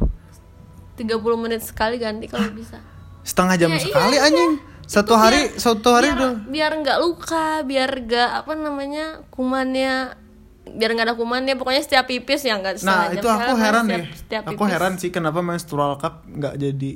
30 0.97 1.09
menit 1.41 1.65
sekali 1.65 1.97
ganti 1.97 2.29
kalau 2.29 2.53
bisa. 2.53 2.77
Setengah 3.25 3.57
jam 3.57 3.71
Ya, 3.73 3.77
iya 3.77 3.85
sekali 3.89 4.17
aja. 4.21 4.27
anjing. 4.29 4.53
Satu 4.85 5.17
hari 5.17 5.41
satu 5.57 5.89
hari 5.89 6.13
biar, 6.13 6.19
udah. 6.21 6.33
biar 6.53 6.73
nggak 6.77 6.99
luka 7.01 7.65
biar 7.65 7.91
nggak 7.97 8.31
apa 8.45 8.53
namanya 8.53 9.25
kumannya 9.33 10.21
biar 10.65 10.91
nggak 10.91 11.07
ada 11.09 11.15
kumannya 11.15 11.55
pokoknya 11.55 11.81
setiap 11.81 12.07
pipis 12.07 12.43
ya 12.43 12.55
nggak 12.55 12.81
nah 12.81 13.11
itu 13.11 13.19
jam 13.21 13.35
aku 13.35 13.53
sekali, 13.53 13.61
heran 13.61 13.85
setiap- 13.85 13.99
deh. 13.99 14.05
setiap 14.15 14.43
aku 14.45 14.53
pipis. 14.57 14.71
heran 14.71 14.93
sih 14.97 15.11
kenapa 15.11 15.39
menstrual 15.41 15.93
cup 15.97 16.23
nggak 16.25 16.55
jadi. 16.55 16.93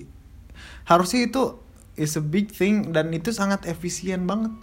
Harusnya 0.85 1.21
itu 1.25 1.43
is 1.95 2.13
a 2.13 2.23
big 2.23 2.47
thing 2.49 2.91
dan 2.91 3.11
itu 3.11 3.31
sangat 3.31 3.65
efisien 3.65 4.23
banget. 4.23 4.55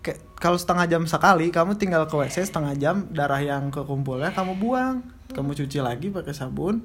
Kayak 0.00 0.18
kalau 0.34 0.56
setengah 0.56 0.86
jam 0.86 1.02
sekali 1.04 1.48
kamu 1.48 1.76
tinggal 1.76 2.04
ke 2.04 2.14
wc 2.14 2.34
setengah 2.34 2.74
jam 2.74 3.06
darah 3.08 3.38
yang 3.38 3.68
kekumpulnya 3.68 4.30
kamu 4.30 4.56
buang. 4.56 5.06
Kamu 5.30 5.54
cuci 5.54 5.78
lagi 5.78 6.08
pakai 6.08 6.32
sabun. 6.32 6.82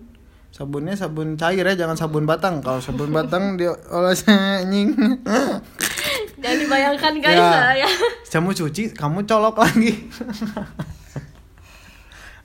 Sabunnya 0.47 0.93
sabun 0.93 1.35
cair 1.35 1.65
ya 1.65 1.75
jangan 1.75 1.97
sabun 1.97 2.23
batang. 2.23 2.61
Kalau 2.61 2.79
sabun 2.79 3.09
batang 3.09 3.55
dia 3.55 3.73
oles 3.87 4.23
anjing. 4.23 4.93
Jangan 6.37 6.57
dibayangkan 6.59 7.13
guys 7.17 7.33
Ya. 7.35 7.73
ya. 7.79 7.89
kamu 8.29 8.53
cuci 8.53 8.93
kamu 8.93 9.25
colok 9.25 9.57
lagi 9.57 10.05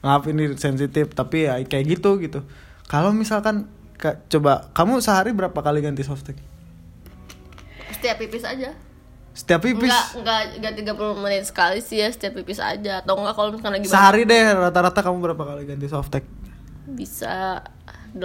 maaf 0.03 0.27
ini 0.27 0.59
sensitif 0.59 1.15
tapi 1.15 1.47
ya 1.47 1.57
kayak 1.63 1.99
gitu 1.99 2.19
gitu. 2.19 2.43
Kalau 2.87 3.15
misalkan 3.15 3.71
ka- 3.97 4.19
coba 4.27 4.69
kamu 4.75 4.99
sehari 4.99 5.31
berapa 5.31 5.55
kali 5.55 5.81
ganti 5.81 6.03
softtek 6.03 6.37
setiap 7.93 8.19
pipis 8.19 8.43
aja. 8.43 8.75
Setiap 9.33 9.63
pipis? 9.63 9.89
Enggak, 10.19 10.51
enggak, 10.59 10.75
enggak 10.83 10.97
30 10.99 11.23
menit 11.23 11.47
sekali 11.47 11.79
sih 11.79 12.03
ya 12.03 12.11
setiap 12.11 12.35
pipis 12.35 12.59
aja. 12.59 12.99
Atau 13.01 13.15
enggak 13.15 13.39
kalau 13.39 13.55
misalkan 13.55 13.79
lagi 13.79 13.87
sehari 13.87 14.27
deh 14.27 14.43
rata-rata 14.53 15.01
kamu 15.01 15.23
berapa 15.23 15.43
kali 15.47 15.63
ganti 15.71 15.87
softtek 15.87 16.27
Bisa 16.83 17.63
8 18.13 18.19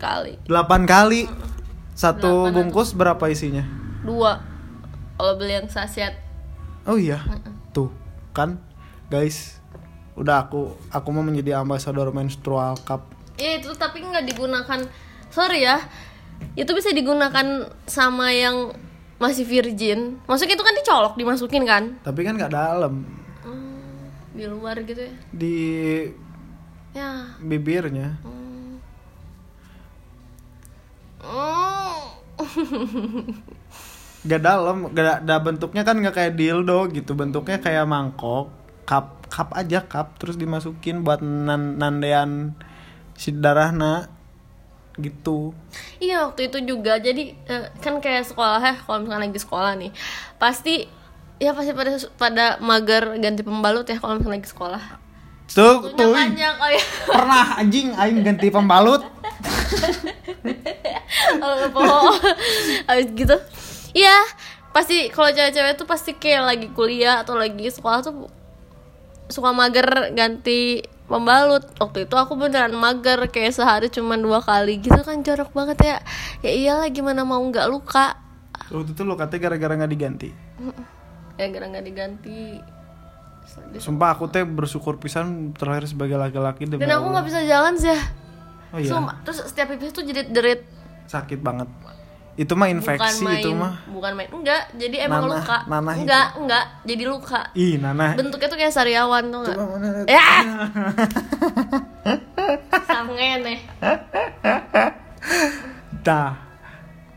kali. 0.00 0.40
8 0.48 0.88
kali? 0.88 1.28
Satu 1.92 2.48
Delapan 2.48 2.54
bungkus 2.56 2.96
berapa 2.96 3.20
isinya? 3.28 3.60
Dua 4.00 4.40
Kalau 5.20 5.36
beli 5.36 5.52
yang 5.52 5.68
saset 5.68 6.16
oh 6.88 6.96
iya? 6.96 7.20
Tuh 7.76 7.92
kan 8.32 8.56
guys 9.12 9.59
udah 10.14 10.46
aku 10.46 10.74
aku 10.90 11.08
mau 11.10 11.22
menjadi 11.22 11.58
ambasador 11.58 12.10
menstrual 12.10 12.78
cup. 12.82 13.06
Iya 13.36 13.62
itu 13.62 13.70
tapi 13.74 14.02
nggak 14.02 14.26
digunakan. 14.26 14.80
Sorry 15.30 15.62
ya. 15.62 15.78
Itu 16.56 16.72
bisa 16.72 16.90
digunakan 16.90 17.68
sama 17.84 18.32
yang 18.32 18.72
masih 19.20 19.44
virgin. 19.44 20.18
Maksudnya 20.24 20.56
itu 20.56 20.64
kan 20.64 20.74
dicolok 20.74 21.14
dimasukin 21.14 21.64
kan? 21.64 22.00
Tapi 22.00 22.20
kan 22.24 22.34
nggak 22.34 22.52
dalam. 22.52 23.04
Hmm, 23.44 24.08
Di 24.32 24.44
luar 24.48 24.80
gitu 24.82 25.00
ya? 25.00 25.12
Di 25.30 25.58
Ya. 26.90 27.38
bibirnya. 27.38 28.18
Hmm. 28.24 28.80
gak 34.28 34.42
dalam 34.42 34.88
gak 34.92 35.24
ada 35.24 35.36
bentuknya 35.40 35.82
kan 35.84 35.96
nggak 35.96 36.16
kayak 36.16 36.34
dildo 36.34 36.88
gitu. 36.90 37.12
Bentuknya 37.14 37.60
kayak 37.60 37.86
mangkok 37.86 38.50
cup 38.84 39.19
cup 39.30 39.54
aja 39.54 39.80
cup 39.86 40.18
terus 40.18 40.34
dimasukin 40.36 41.06
buat 41.06 41.22
nan 41.22 41.78
nandean 41.78 42.52
si 43.14 43.30
darahna 43.30 44.10
gitu 44.98 45.54
Iya 46.02 46.28
waktu 46.28 46.50
itu 46.50 46.58
juga 46.76 46.98
jadi 47.00 47.32
eh, 47.32 47.66
kan 47.80 48.02
kayak 48.02 48.26
sekolah 48.28 48.60
ya 48.60 48.74
kalau 48.84 49.06
misalkan 49.06 49.30
lagi 49.30 49.40
sekolah 49.40 49.72
nih 49.78 49.92
pasti 50.36 50.84
ya 51.40 51.56
pasti 51.56 51.72
pada 51.72 51.90
pada 52.20 52.46
mager 52.60 53.16
ganti 53.16 53.40
pembalut 53.40 53.86
ya 53.88 53.96
kalau 53.96 54.18
misalkan 54.20 54.36
lagi 54.36 54.50
sekolah. 54.50 54.82
tuh 55.50 55.82
tuh 55.98 56.14
panjang 56.14 56.54
oh 56.62 56.70
ya. 56.70 56.84
pernah 57.10 57.58
anjing 57.58 57.90
aing 57.90 58.22
ganti 58.22 58.54
pembalut 58.54 59.02
Oh, 61.42 62.14
gitu. 63.16 63.36
Iya, 63.90 64.16
pasti 64.70 65.10
kalau 65.10 65.30
cewek-cewek 65.34 65.74
tuh 65.74 65.86
pasti 65.88 66.14
kayak 66.14 66.42
lagi 66.46 66.68
kuliah 66.70 67.22
atau 67.26 67.34
lagi 67.34 67.66
sekolah 67.66 68.00
tuh 68.06 68.30
suka 69.30 69.54
mager 69.54 70.12
ganti 70.12 70.84
pembalut. 71.06 71.64
Waktu 71.78 72.04
itu 72.04 72.14
aku 72.18 72.36
beneran 72.36 72.76
mager 72.76 73.30
kayak 73.30 73.56
sehari 73.56 73.88
cuma 73.88 74.18
dua 74.18 74.42
kali. 74.44 74.82
Gitu 74.82 75.00
kan 75.00 75.22
jorok 75.24 75.54
banget 75.54 75.78
ya. 75.80 75.96
Ya 76.44 76.50
iyalah 76.52 76.88
gimana 76.90 77.24
mau 77.24 77.40
nggak 77.40 77.66
luka? 77.70 78.18
Waktu 78.70 78.92
itu 78.94 79.02
lo 79.02 79.14
katanya 79.14 79.50
gara-gara 79.50 79.72
nggak 79.80 79.92
diganti. 79.94 80.28
Ya 81.40 81.46
gara 81.48 81.66
nggak 81.70 81.86
diganti. 81.86 82.40
Sumpah 83.80 84.14
aku 84.14 84.30
teh 84.30 84.46
bersyukur 84.46 85.02
pisan 85.02 85.56
terlahir 85.56 85.88
sebagai 85.88 86.14
laki-laki 86.14 86.70
dan 86.70 86.78
aku 86.78 87.06
nggak 87.10 87.26
bisa 87.26 87.40
jalan 87.46 87.74
sih. 87.74 87.98
Oh 88.70 88.78
iya? 88.78 88.90
Sumpah. 88.94 89.18
terus 89.26 89.42
setiap 89.50 89.74
pipis 89.74 89.90
tuh 89.90 90.06
jerit 90.06 90.30
jerit 90.30 90.62
sakit 91.10 91.42
banget 91.42 91.66
itu 92.40 92.56
mah 92.56 92.72
infeksi 92.72 93.20
bukan 93.20 93.28
main 93.28 93.42
itu 93.44 93.50
mah. 93.52 93.72
bukan 93.92 94.12
main 94.16 94.30
enggak 94.32 94.62
jadi 94.72 94.96
emang 95.04 95.28
Nanah- 95.28 95.44
luka. 95.44 95.56
nanah 95.68 95.92
itu. 95.92 96.02
enggak 96.08 96.26
enggak 96.40 96.64
jadi 96.88 97.04
luka. 97.04 97.40
Ih 97.52 97.74
nana 97.76 98.06
bentuknya 98.16 98.48
tuh 98.48 98.56
kayak 98.56 98.72
sariawan 98.72 99.24
tuh 99.28 99.44
enggak 99.44 99.56
ya! 100.08 100.24
Sangen 102.88 103.38
nih 103.44 103.58
Dah. 106.00 106.32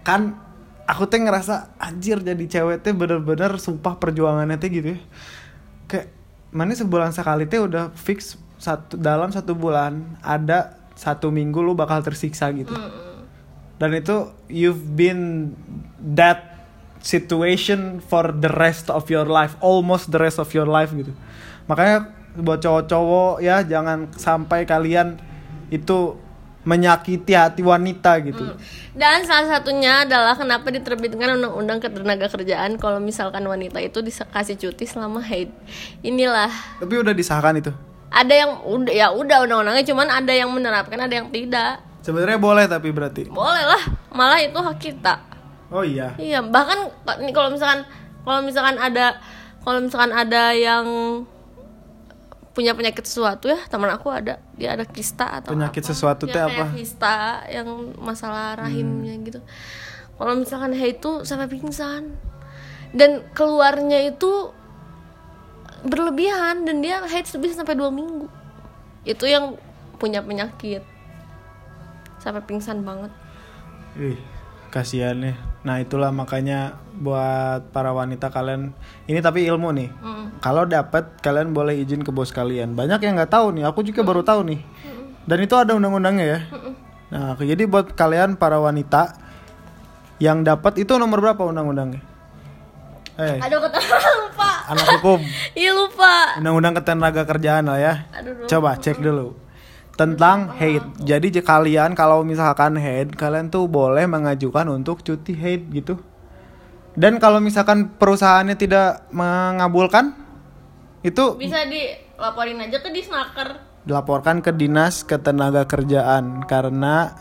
Kan 0.04 0.36
aku 0.84 1.08
teh 1.08 1.16
ngerasa 1.18 1.80
anjir 1.80 2.20
jadi 2.20 2.44
cewek 2.44 2.84
teh 2.84 2.92
bener-bener 2.92 3.56
sumpah 3.56 3.96
perjuangannya 3.96 4.60
teh 4.60 4.68
gitu 4.68 4.88
ya. 4.92 5.00
Kayak 5.88 6.08
mana 6.52 6.76
sebulan 6.76 7.16
sekali 7.16 7.48
teh 7.48 7.64
udah 7.64 7.96
fix 7.96 8.36
satu 8.60 9.00
dalam 9.00 9.32
satu 9.32 9.56
bulan 9.56 10.20
ada 10.20 10.76
satu 10.94 11.32
minggu 11.32 11.58
lu 11.58 11.74
bakal 11.74 12.00
tersiksa 12.00 12.52
gitu 12.54 12.70
dan 13.84 13.92
itu 14.00 14.32
you've 14.48 14.96
been 14.96 15.52
that 16.00 16.56
situation 17.04 18.00
for 18.00 18.32
the 18.32 18.48
rest 18.56 18.88
of 18.88 19.12
your 19.12 19.28
life. 19.28 19.60
Almost 19.60 20.08
the 20.08 20.24
rest 20.24 20.40
of 20.40 20.48
your 20.56 20.64
life 20.64 20.96
gitu. 20.96 21.12
Makanya 21.68 22.08
buat 22.40 22.64
cowok-cowok 22.64 23.44
ya 23.44 23.60
jangan 23.68 24.08
sampai 24.16 24.64
kalian 24.64 25.20
itu 25.68 26.16
menyakiti 26.64 27.36
hati 27.36 27.60
wanita 27.60 28.24
gitu. 28.24 28.56
Dan 28.96 29.28
salah 29.28 29.60
satunya 29.60 30.08
adalah 30.08 30.32
kenapa 30.40 30.72
diterbitkan 30.72 31.36
undang-undang 31.36 31.84
ketenaga 31.84 32.32
kerjaan 32.32 32.80
kalau 32.80 33.04
misalkan 33.04 33.44
wanita 33.44 33.84
itu 33.84 34.00
dikasih 34.00 34.56
cuti 34.56 34.88
selama 34.88 35.20
haid. 35.20 35.52
Inilah. 36.00 36.48
Tapi 36.80 37.04
udah 37.04 37.12
disahkan 37.12 37.60
itu? 37.60 37.76
Ada 38.16 38.48
yang 38.48 38.52
udah 38.64 38.94
ya 38.96 39.12
udah 39.12 39.44
undang-undangnya 39.44 39.84
cuman 39.84 40.08
ada 40.08 40.32
yang 40.32 40.48
menerapkan 40.56 41.04
ada 41.04 41.12
yang 41.12 41.28
tidak 41.36 41.84
Sebenarnya 42.04 42.36
boleh 42.36 42.66
tapi 42.68 42.92
berarti. 42.92 43.32
boleh 43.32 43.64
lah 43.64 43.84
malah 44.12 44.38
itu 44.38 44.56
hak 44.56 44.78
kita 44.78 45.16
Oh 45.74 45.82
iya. 45.82 46.14
iya 46.20 46.44
bahkan 46.44 46.92
nih 47.18 47.34
kalau 47.34 47.50
misalkan 47.50 47.82
kalau 48.22 48.46
misalkan 48.46 48.78
ada 48.78 49.18
kalau 49.64 49.82
misalkan 49.82 50.12
ada 50.12 50.54
yang 50.54 50.86
punya 52.54 52.78
penyakit 52.78 53.02
sesuatu 53.02 53.50
ya 53.50 53.58
teman 53.66 53.90
aku 53.90 54.14
ada 54.14 54.38
dia 54.54 54.78
ada 54.78 54.86
kista 54.86 55.42
atau 55.42 55.58
Penyakit 55.58 55.82
apa. 55.82 55.90
sesuatu 55.90 56.24
Ya, 56.30 56.34
teh 56.38 56.44
apa? 56.46 56.64
Hmm. 56.70 56.76
kista 56.78 57.16
yang 57.50 57.66
masalah 57.98 58.54
rahimnya 58.54 59.18
gitu 59.26 59.42
kalau 60.14 60.38
misalkan 60.38 60.78
he 60.78 60.94
itu 60.94 61.26
sampai 61.26 61.50
pingsan 61.50 62.14
dan 62.94 63.26
keluarnya 63.34 64.06
itu 64.06 64.54
berlebihan 65.82 66.64
dan 66.64 66.80
dia 66.80 67.02
haid 67.02 67.26
bisa 67.42 67.58
sampai 67.58 67.74
dua 67.74 67.90
minggu 67.90 68.30
itu 69.04 69.26
yang 69.26 69.58
punya 69.98 70.22
penyakit 70.22 70.86
sampai 72.24 72.40
pingsan 72.42 72.82
banget 72.82 73.12
Ih, 73.94 74.18
kasihan 74.68 75.14
nih. 75.14 75.38
Nah, 75.62 75.78
itulah 75.78 76.10
makanya 76.10 76.82
buat 76.96 77.70
para 77.70 77.94
wanita 77.94 78.34
kalian 78.34 78.74
ini 79.06 79.20
tapi 79.20 79.46
ilmu 79.46 79.70
nih. 79.70 79.94
Kalau 80.40 80.66
dapat 80.66 81.22
kalian 81.22 81.54
boleh 81.54 81.78
izin 81.78 82.02
ke 82.02 82.10
bos 82.10 82.34
kalian. 82.34 82.74
Banyak 82.74 82.98
yang 83.00 83.14
nggak 83.14 83.30
tahu 83.30 83.54
nih. 83.54 83.70
Aku 83.70 83.86
juga 83.86 84.02
baru 84.02 84.26
tahu 84.26 84.50
nih. 84.50 84.66
Dan 85.24 85.38
itu 85.40 85.54
ada 85.54 85.78
undang-undangnya 85.78 86.26
ya. 86.26 86.40
Nah, 87.12 87.38
jadi 87.38 87.70
buat 87.70 87.94
kalian 87.94 88.34
para 88.34 88.58
wanita 88.58 89.14
yang 90.18 90.42
dapat 90.42 90.82
itu 90.82 90.98
nomor 90.98 91.22
berapa 91.22 91.46
undang-undangnya? 91.46 92.02
Eh, 93.14 93.38
aduh 93.38 93.62
kata 93.62 93.78
lupa 94.26 94.50
anak 94.74 94.88
hukum. 94.98 95.22
iya 95.54 95.70
lupa 95.70 96.34
Undang-undang 96.42 96.74
ketenaga 96.74 97.22
kerjaan 97.30 97.70
lah 97.70 97.78
ya. 97.78 97.94
aduh 98.10 98.50
Coba 98.50 98.74
cek 98.74 98.98
dulu 98.98 99.38
tentang 99.94 100.50
haid. 100.58 100.82
Jadi 101.02 101.30
kalian 101.42 101.94
kalau 101.94 102.26
misalkan 102.26 102.78
haid, 102.78 103.14
kalian 103.14 103.54
tuh 103.54 103.70
boleh 103.70 104.10
mengajukan 104.10 104.66
untuk 104.74 105.06
cuti 105.06 105.38
haid 105.38 105.70
gitu. 105.70 106.02
Dan 106.94 107.18
kalau 107.18 107.42
misalkan 107.42 107.90
perusahaannya 107.98 108.54
tidak 108.58 109.10
mengabulkan, 109.10 110.14
itu 111.02 111.36
bisa 111.36 111.66
dilaporin 111.66 112.62
aja 112.64 112.80
ke 112.80 112.90
disnaker 112.94 113.74
dilaporkan 113.84 114.40
ke 114.40 114.56
dinas 114.56 115.04
ketenaga 115.04 115.68
kerjaan 115.68 116.48
karena 116.48 117.12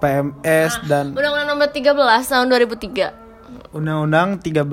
PMS 0.00 0.80
dan 0.88 1.12
Undang-Undang 1.12 1.48
nomor 1.52 1.68
13 1.68 1.92
tahun 2.32 2.46
2003 2.48 3.27
Undang-Undang 3.70 4.40
13 4.40 4.64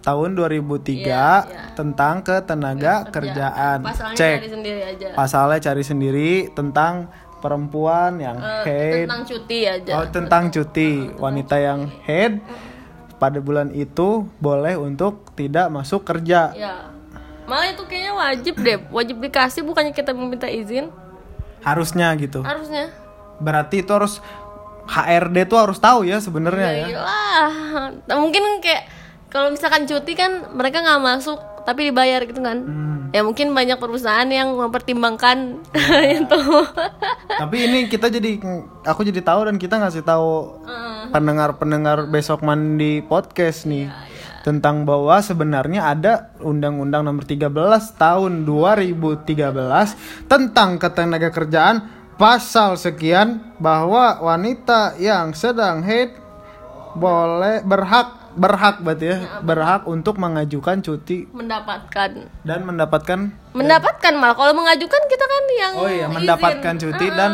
tahun 0.00 0.34
2003 0.34 0.96
Iya, 0.96 1.46
iya. 1.46 1.62
tentang 1.72 2.20
ketenaga 2.20 3.06
kerjaan. 3.08 3.78
Pasalnya 3.80 4.16
Cek. 4.16 4.36
cari 4.36 4.50
sendiri 4.50 4.80
aja. 4.82 5.06
Pasalnya 5.14 5.58
cari 5.60 5.82
sendiri 5.82 6.30
tentang 6.50 7.08
perempuan 7.38 8.18
yang 8.18 8.36
Eh, 8.36 8.62
head. 8.64 8.96
tentang 9.04 9.22
cuti 9.24 9.58
aja. 9.64 9.92
Oh 9.94 10.06
tentang 10.06 10.42
cuti. 10.48 10.90
Wanita 11.14 11.56
yang 11.56 11.80
head. 12.02 12.42
Pada 13.16 13.38
bulan 13.38 13.70
itu 13.70 14.26
boleh 14.36 14.74
untuk 14.74 15.30
tidak 15.34 15.68
masuk 15.68 16.02
kerja. 16.02 16.52
Ya 16.52 16.88
malah 17.44 17.66
itu 17.66 17.82
kayaknya 17.82 18.14
wajib 18.14 18.54
deh. 18.56 18.78
Wajib 18.88 19.16
dikasih 19.18 19.60
bukannya 19.60 19.90
kita 19.90 20.10
meminta 20.10 20.46
izin? 20.46 20.88
Harusnya 21.60 22.14
gitu. 22.14 22.40
Harusnya. 22.40 22.88
Berarti 23.36 23.80
itu 23.80 23.90
harus 23.90 24.22
HRD 24.90 25.46
tuh 25.46 25.58
harus 25.60 25.78
tahu 25.78 26.02
ya 26.02 26.18
sebenarnya 26.18 26.68
ya 26.74 26.86
Iyalah. 26.90 27.50
mungkin 28.18 28.58
kayak 28.58 28.90
kalau 29.30 29.48
misalkan 29.48 29.86
cuti 29.86 30.12
kan 30.12 30.50
mereka 30.50 30.82
nggak 30.82 30.98
masuk 31.00 31.38
tapi 31.62 31.88
dibayar 31.88 32.18
gitu 32.22 32.42
kan 32.42 32.58
Hmm. 32.60 33.10
ya 33.10 33.22
mungkin 33.22 33.50
banyak 33.50 33.74
perusahaan 33.76 34.26
yang 34.26 34.54
mempertimbangkan 34.54 35.62
Iya. 35.70 35.98
itu 36.22 36.40
tapi 37.28 37.56
ini 37.60 37.78
kita 37.86 38.06
jadi 38.06 38.38
aku 38.82 39.02
jadi 39.02 39.18
tahu 39.20 39.46
dan 39.46 39.56
kita 39.56 39.78
ngasih 39.78 40.02
tahu 40.02 40.58
pendengar-pendengar 41.10 42.06
besok 42.06 42.40
mandi 42.40 43.02
podcast 43.02 43.66
nih 43.66 43.90
tentang 44.40 44.88
bahwa 44.88 45.20
sebenarnya 45.20 45.84
ada 45.86 46.12
Undang-Undang 46.40 47.04
Nomor 47.04 47.28
13 47.28 47.52
Tahun 47.92 48.32
2013 48.42 49.36
tentang 50.26 50.80
ketenaga 50.80 51.28
kerjaan 51.28 51.99
pasal 52.20 52.76
sekian 52.76 53.40
bahwa 53.56 54.20
wanita 54.20 55.00
yang 55.00 55.32
sedang 55.32 55.80
haid 55.80 56.12
boleh 56.92 57.64
berhak 57.64 58.20
berhak 58.36 58.78
berarti 58.84 59.06
ya 59.10 59.18
berhak 59.42 59.88
untuk 59.88 60.20
mengajukan 60.20 60.84
cuti. 60.84 61.26
Mendapatkan. 61.32 62.28
Dan 62.44 62.60
mendapatkan 62.68 63.18
mendapatkan 63.56 64.12
malah. 64.14 64.36
Kalau 64.36 64.52
mengajukan 64.52 65.02
kita 65.08 65.24
kan 65.24 65.44
yang 65.56 65.72
oh 65.80 65.88
iya 65.88 66.06
izin. 66.06 66.14
mendapatkan 66.20 66.74
cuti 66.76 67.06
Heeh. 67.08 67.16
dan 67.16 67.30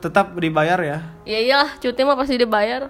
tetap 0.00 0.32
dibayar 0.40 0.80
ya. 0.80 0.98
Ya 1.28 1.38
iyalah 1.44 1.70
cuti 1.78 2.00
mah 2.02 2.16
pasti 2.16 2.40
dibayar. 2.40 2.88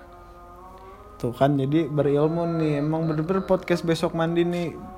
Tuh 1.18 1.34
kan 1.34 1.58
jadi 1.58 1.90
berilmu 1.90 2.46
nih. 2.62 2.80
Emang 2.80 3.10
bener-bener 3.10 3.42
podcast 3.44 3.82
besok 3.82 4.14
mandi 4.16 4.46
nih 4.46 4.93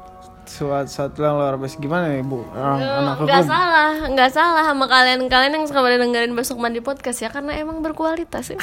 Suatu, 0.46 0.86
suatu 0.86 1.18
yang 1.26 1.34
luar 1.36 1.58
biasa 1.58 1.76
Gimana 1.76 2.06
nih 2.06 2.22
bu? 2.22 2.46
Ah, 2.54 2.78
anak 2.78 3.26
nggak 3.26 3.42
hukum 3.42 3.50
salah 3.50 3.90
nggak 4.06 4.30
salah 4.30 4.62
sama 4.62 4.86
kalian 4.86 5.26
kalian 5.26 5.58
yang 5.58 5.66
suka 5.66 5.82
pada 5.82 5.98
dengerin 5.98 6.32
besok 6.32 6.62
mandi 6.62 6.78
podcast 6.78 7.18
ya 7.18 7.28
karena 7.28 7.58
emang 7.58 7.82
berkualitas 7.82 8.54
ya 8.54 8.58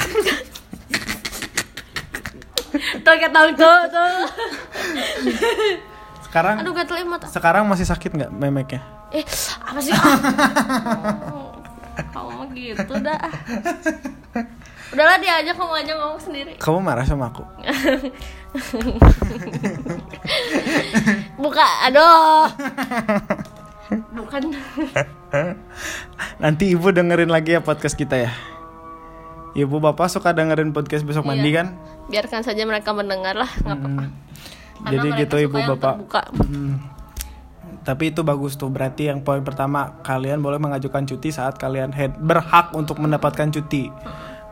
tuh 3.04 3.14
kayak 3.14 3.30
tahu 3.30 3.48
tuh 3.54 3.78
tuh 3.86 4.14
Sekarang 6.26 6.58
aduh 6.58 6.72
gatel 6.74 7.04
emot 7.04 7.22
sekarang 7.30 7.62
masih 7.68 7.86
sakit 7.86 8.10
nggak 8.10 8.32
memeknya? 8.34 8.80
eh 9.14 9.22
apa 9.62 9.78
sih 9.78 9.94
ah? 9.94 10.18
kamu 12.10 12.30
mah 12.34 12.48
gitu 12.50 12.94
dah 12.98 13.20
udahlah 14.90 15.16
dia 15.16 15.32
aja 15.38 15.52
kamu 15.52 15.74
aja 15.76 15.92
ngomong 15.94 16.20
sendiri 16.20 16.52
Kamu 16.62 16.78
marah 16.78 17.02
sama 17.02 17.28
aku? 17.28 17.42
buka 21.36 21.66
aduh 21.84 22.46
bukan 24.12 24.42
Nanti 26.36 26.70
ibu 26.70 26.88
dengerin 26.88 27.28
lagi 27.28 27.52
ya 27.52 27.60
podcast 27.60 27.94
kita 27.94 28.16
ya 28.18 28.30
Ibu 29.54 29.78
bapak 29.80 30.10
suka 30.10 30.30
dengerin 30.30 30.70
podcast 30.70 31.02
besok 31.02 31.24
mandi 31.24 31.48
Iya. 31.48 31.58
kan? 31.62 31.66
biarkan 32.04 32.42
saja 32.42 32.62
mereka 32.62 32.92
mendengar 32.92 33.32
lah 33.34 33.48
nggak 33.56 33.76
apa-apa 33.76 34.04
Karena 34.76 34.90
Jadi 34.92 35.08
gitu 35.16 35.36
ibu 35.40 35.56
bapak 35.56 35.94
terbuka. 35.96 36.22
Hmm. 36.44 36.74
Tapi 37.80 38.10
itu 38.10 38.20
bagus 38.20 38.54
tuh 38.54 38.68
Berarti 38.68 39.08
yang 39.08 39.20
poin 39.20 39.40
pertama 39.40 39.98
Kalian 40.00 40.38
boleh 40.38 40.56
mengajukan 40.56 41.04
cuti 41.04 41.28
saat 41.28 41.56
kalian 41.56 41.90
head 41.90 42.16
Berhak 42.16 42.72
untuk 42.72 42.96
mendapatkan 42.96 43.48
cuti 43.50 43.88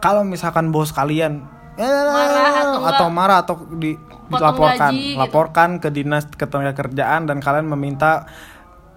Kalau 0.03 0.27
misalkan 0.27 0.69
bos 0.69 0.91
kalian 0.91 1.47
eh, 1.79 1.87
Marah 1.87 2.53
atau 2.59 2.81
atau 2.85 3.07
marah 3.09 3.39
atau 3.41 3.55
di, 3.73 3.95
dilaporkan 4.29 4.91
gaji 4.91 5.07
gitu. 5.09 5.21
Laporkan 5.23 5.71
ke 5.79 5.89
dinas 5.89 6.27
ketenaga 6.29 6.75
kerjaan 6.77 7.25
Dan 7.25 7.39
kalian 7.39 7.65
meminta 7.65 8.27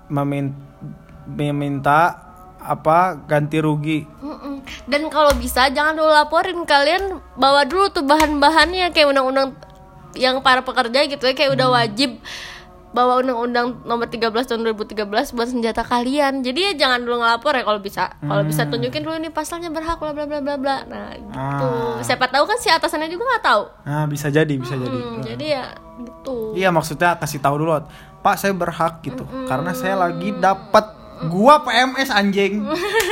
memin- 0.07 0.57
Meminta 1.25 2.21
apa 2.59 3.13
ganti 3.21 3.61
rugi 3.61 4.09
Mm-mm. 4.19 4.65
Dan 4.85 5.09
kalau 5.09 5.33
bisa 5.33 5.69
jangan 5.69 5.93
dulu 5.93 6.09
laporin 6.09 6.65
kalian 6.65 7.21
bawa 7.33 7.61
dulu 7.61 7.89
tuh 7.89 8.01
bahan-bahannya 8.01 8.89
kayak 8.89 9.09
undang-undang 9.09 9.53
yang 10.13 10.41
para 10.41 10.61
pekerja 10.61 11.05
gitu 11.05 11.21
ya 11.21 11.33
kayak 11.33 11.53
udah 11.53 11.67
Hmm. 11.67 11.77
wajib 11.77 12.11
bawa 12.95 13.19
undang-undang 13.19 13.83
nomor 13.83 14.07
13 14.07 14.31
tahun 14.31 14.63
2013 14.71 15.03
buat 15.35 15.47
senjata 15.51 15.83
kalian. 15.83 16.39
Jadi 16.39 16.59
ya 16.61 16.87
jangan 16.87 17.03
dulu 17.03 17.19
ngelapor 17.19 17.51
ya 17.51 17.67
kalau 17.67 17.77
bisa. 17.77 18.15
Kalau 18.17 18.41
bisa 18.41 18.63
Hmm. 18.63 18.71
tunjukin 18.71 19.03
dulu 19.03 19.19
ini 19.19 19.27
pasalnya 19.27 19.67
berhak 19.67 19.99
bla 19.99 20.15
bla 20.15 20.23
bla 20.23 20.39
bla 20.39 20.55
bla. 20.55 20.77
Nah, 20.87 21.11
gitu. 21.11 21.35
Ah. 21.35 21.99
Siapa 21.99 22.31
tahu 22.31 22.47
kan 22.47 22.55
si 22.55 22.71
atasannya 22.71 23.11
juga 23.11 23.27
nggak 23.27 23.43
tahu. 23.43 23.63
Nah 23.83 24.07
bisa 24.07 24.31
jadi 24.31 24.53
bisa 24.55 24.73
jadi 24.73 24.95
Hmm, 24.95 25.19
jadi 25.19 25.45
ya 25.51 25.65
gitu. 25.99 26.55
Iya 26.55 26.71
maksudnya 26.71 27.19
kasih 27.19 27.43
tahu 27.43 27.59
dulu, 27.59 27.75
Pak 28.19 28.35
saya 28.35 28.55
berhak 28.55 29.03
gitu, 29.03 29.21
karena 29.45 29.71
saya 29.71 29.93
lagi 29.93 30.31
dapat 30.33 30.87
gua 31.27 31.59
PMS 31.61 32.09
anjing. 32.09 32.63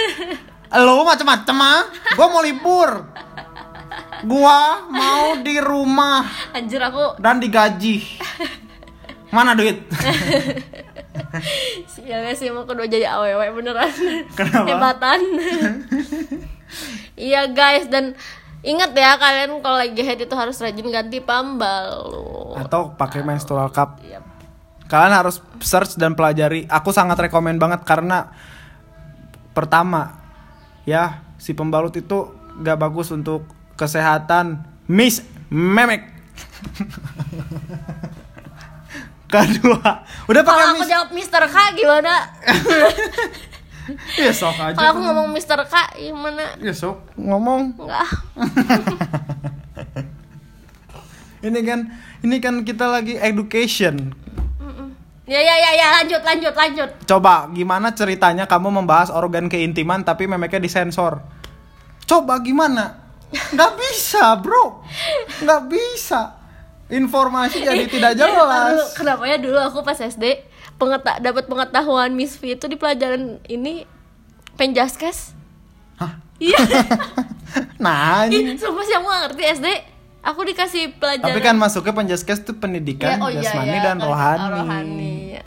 Lo 0.73 1.05
macam-macam 1.05 1.57
ah, 1.61 1.81
gua 2.15 2.27
mau 2.27 2.41
libur, 2.41 2.89
gua 4.23 4.59
mau 4.89 5.37
di 5.37 5.59
rumah 5.59 6.25
Anjir 6.49 6.81
aku 6.81 7.19
dan 7.19 7.37
digaji. 7.37 8.01
Mana 9.33 9.57
duit? 9.57 9.81
Ya 12.03 12.21
gak 12.21 12.37
sih 12.37 12.51
mau 12.53 12.67
kedua 12.67 12.85
jadi 12.85 13.09
awewe 13.09 13.57
beneran 13.57 13.89
Kenapa? 14.37 14.69
Hebatan 14.69 15.19
Iya 17.17 17.49
guys 17.49 17.89
dan 17.89 18.13
Ingat 18.63 18.95
ya 18.95 19.19
kalian 19.19 19.59
kalau 19.59 19.75
lagi 19.75 19.99
head 19.99 20.23
itu 20.23 20.31
harus 20.39 20.55
rajin 20.63 20.87
ganti 20.87 21.19
pambal 21.19 22.07
loh. 22.07 22.55
Atau 22.55 22.95
pakai 22.95 23.19
menstrual 23.19 23.67
cup. 23.75 23.99
Yap. 24.07 24.23
Kalian 24.87 25.11
harus 25.19 25.43
search 25.59 25.99
dan 25.99 26.15
pelajari. 26.15 26.63
Aku 26.71 26.95
sangat 26.95 27.19
rekomen 27.19 27.59
banget 27.59 27.83
karena 27.83 28.31
pertama 29.51 30.15
ya 30.87 31.27
si 31.35 31.51
pembalut 31.51 31.91
itu 31.91 32.31
gak 32.63 32.79
bagus 32.79 33.11
untuk 33.11 33.43
kesehatan 33.75 34.63
Miss 34.87 35.19
Memek. 35.51 36.07
Kedua, 39.33 40.05
udah 40.29 40.41
pakai 40.45 40.61
Kalau 40.61 40.77
aku 40.77 40.85
jawab 40.85 41.09
Mr. 41.09 41.43
K 41.49 41.57
gimana? 41.73 42.13
Ya 44.15 44.31
sok 44.31 44.55
aja. 44.55 44.79
Kalau 44.79 44.95
aku 44.95 45.01
ngomong 45.03 45.27
Mr. 45.35 45.59
K 45.67 45.75
gimana? 45.99 46.55
Ya 46.61 46.71
sok, 46.71 47.03
ngomong 47.19 47.75
Enggak. 47.75 48.07
ini 51.43 51.59
kan 51.67 51.79
ini 52.23 52.37
kan 52.39 52.63
kita 52.63 52.87
lagi 52.87 53.19
education 53.19 54.15
Ya 55.23 55.39
ya 55.39 55.55
ya 55.55 55.71
ya 55.71 55.87
lanjut 55.99 56.19
lanjut 56.19 56.51
lanjut. 56.51 56.89
coba 57.07 57.47
gimana 57.51 57.91
ceritanya 57.91 58.43
kamu 58.43 58.83
membahas 58.83 59.07
organ 59.07 59.47
keintiman 59.47 60.03
tapi 60.03 60.27
memeknya 60.27 60.59
disensor 60.59 61.23
coba 62.03 62.43
gimana 62.43 62.99
nggak 63.31 63.71
bisa 63.75 64.35
bro 64.39 64.83
nggak 65.39 65.61
bisa 65.71 66.42
informasi 66.93 67.65
jadi 67.65 67.83
tidak 67.89 68.11
Dulu, 68.15 68.29
jelas 68.29 68.93
kenapa 68.93 69.25
ya 69.25 69.41
dulu 69.41 69.57
aku 69.57 69.81
pas 69.81 69.97
SD 69.97 70.45
pengeta 70.77 71.17
dapat 71.21 71.45
pengetahuan 71.45 72.13
Miss 72.13 72.37
V 72.37 72.57
itu 72.57 72.65
di 72.65 72.77
pelajaran 72.77 73.41
ini 73.45 73.85
penjaskes. 74.57 75.33
Hah? 75.97 76.17
Iya. 76.41 76.59
nah 77.83 78.25
ini 78.25 78.57
sumpah 78.57 78.83
sih 78.85 78.95
aku 78.97 79.05
gak 79.05 79.21
ngerti 79.29 79.43
SD. 79.61 79.67
Aku 80.23 80.39
dikasih 80.47 80.95
pelajaran. 81.03 81.35
tapi 81.35 81.39
kan 81.43 81.55
masuknya 81.59 81.91
penjaskes 81.91 82.47
itu 82.47 82.55
pendidikan 82.55 83.19
Ya, 83.19 83.19
oh 83.19 83.27
iya, 83.27 83.43
jasmani 83.43 83.75
iya, 83.75 83.83
dan 83.83 83.97
kan, 83.99 84.07
rohani. 84.07 84.51
rohani. 84.55 85.15
Ya. 85.35 85.43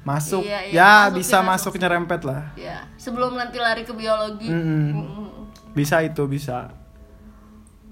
masuk 0.00 0.42
Iya, 0.46 0.58
iya, 0.64 0.72
ya 0.78 0.90
masuk 1.10 1.14
bisa 1.18 1.36
masuk 1.42 1.50
masuk 1.50 1.72
nyerempet 1.82 2.20
lah 2.22 2.42
Ya, 2.54 2.86
sebelum 2.94 3.34
nanti 3.34 3.58
lari 3.58 3.82
ke 3.82 3.90
biologi. 3.92 4.46
Mm. 4.46 4.94
bisa 5.74 6.02
itu 6.06 6.22
bisa 6.26 6.70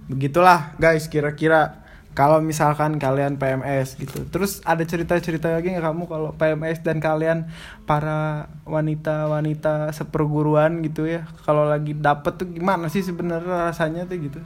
begitulah 0.08 0.72
guys 0.78 1.10
kira-kira 1.10 1.82
kalau 2.18 2.42
misalkan 2.42 2.98
kalian 2.98 3.38
PMS 3.38 3.94
gitu 3.94 4.26
terus 4.26 4.58
ada 4.66 4.82
cerita-cerita 4.82 5.54
lagi 5.54 5.70
nggak 5.70 5.86
kamu 5.86 6.02
kalau 6.10 6.34
PMS 6.34 6.82
dan 6.82 6.98
kalian 6.98 7.46
para 7.86 8.50
wanita-wanita 8.66 9.94
seperguruan 9.94 10.82
gitu 10.82 11.06
ya 11.06 11.30
kalau 11.46 11.62
lagi 11.62 11.94
dapet 11.94 12.34
tuh 12.34 12.50
gimana 12.50 12.90
sih 12.90 13.06
sebenarnya 13.06 13.70
rasanya 13.70 14.02
tuh 14.10 14.18
gitu 14.18 14.42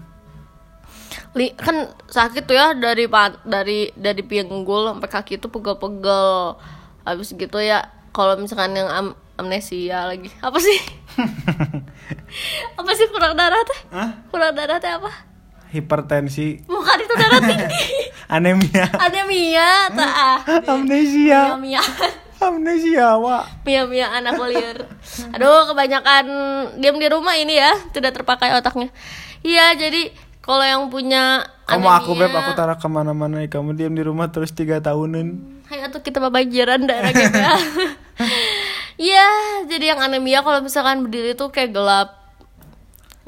Li, 1.32 1.56
kan 1.56 1.88
sakit 2.12 2.44
tuh 2.44 2.52
ya 2.52 2.76
dari 2.76 3.08
dari 3.48 3.88
dari 3.96 4.20
pinggul 4.20 4.92
sampai 4.92 5.08
kaki 5.08 5.40
itu 5.40 5.48
pegel-pegel. 5.48 6.60
Habis 7.08 7.32
gitu 7.32 7.56
ya 7.56 7.88
kalau 8.12 8.36
misalkan 8.36 8.76
yang 8.76 8.88
am- 8.92 9.16
amnesia 9.40 10.04
lagi. 10.04 10.28
Apa 10.44 10.60
sih? 10.60 10.76
apa 12.80 12.90
sih 12.92 13.08
kurang 13.08 13.32
darah 13.32 13.64
teh? 13.64 13.80
Kurang 14.28 14.52
darah 14.52 14.76
teh 14.76 14.92
apa? 14.92 15.31
Hipertensi 15.72 16.62
Bukan 16.68 16.96
itu 17.00 17.14
darah 17.16 17.40
tinggi. 17.40 17.66
anemia 18.36 18.86
Anemia, 19.00 19.70
tak 19.92 20.12
ah. 20.12 20.38
amnesia 20.68 21.56
Mia-mia. 21.56 21.82
amnesia 22.42 23.16
wa 23.16 23.42
Mia-mia 23.64 24.06
anak 24.12 24.36
liar. 24.50 24.78
Aduh, 25.32 25.72
kebanyakan 25.72 26.24
diam 26.78 26.98
di 27.00 27.08
rumah 27.08 27.38
ini 27.38 27.56
ya, 27.56 27.72
tidak 27.94 28.18
terpakai 28.18 28.52
otaknya. 28.58 28.90
Iya, 29.40 29.78
jadi 29.78 30.10
kalau 30.42 30.66
yang 30.66 30.82
punya 30.90 31.46
kamu 31.70 31.86
aku 31.86 32.18
beb 32.18 32.34
aku 32.34 32.52
taruh 32.58 32.74
ke 32.74 32.88
mana-mana 32.90 33.46
kamu 33.46 33.78
diam 33.78 33.94
di 33.94 34.02
rumah 34.02 34.28
terus 34.34 34.50
tiga 34.50 34.82
tahunan 34.82 35.38
Hai 35.70 35.86
atau 35.86 36.02
kita 36.02 36.18
babajiran 36.18 36.84
daerah 36.84 37.14
kita. 37.14 37.50
Iya, 39.02 39.26
jadi 39.66 39.96
yang 39.96 40.00
anemia 40.04 40.46
kalau 40.46 40.62
misalkan 40.62 41.02
berdiri 41.02 41.34
tuh 41.34 41.50
kayak 41.50 41.74
gelap. 41.74 42.21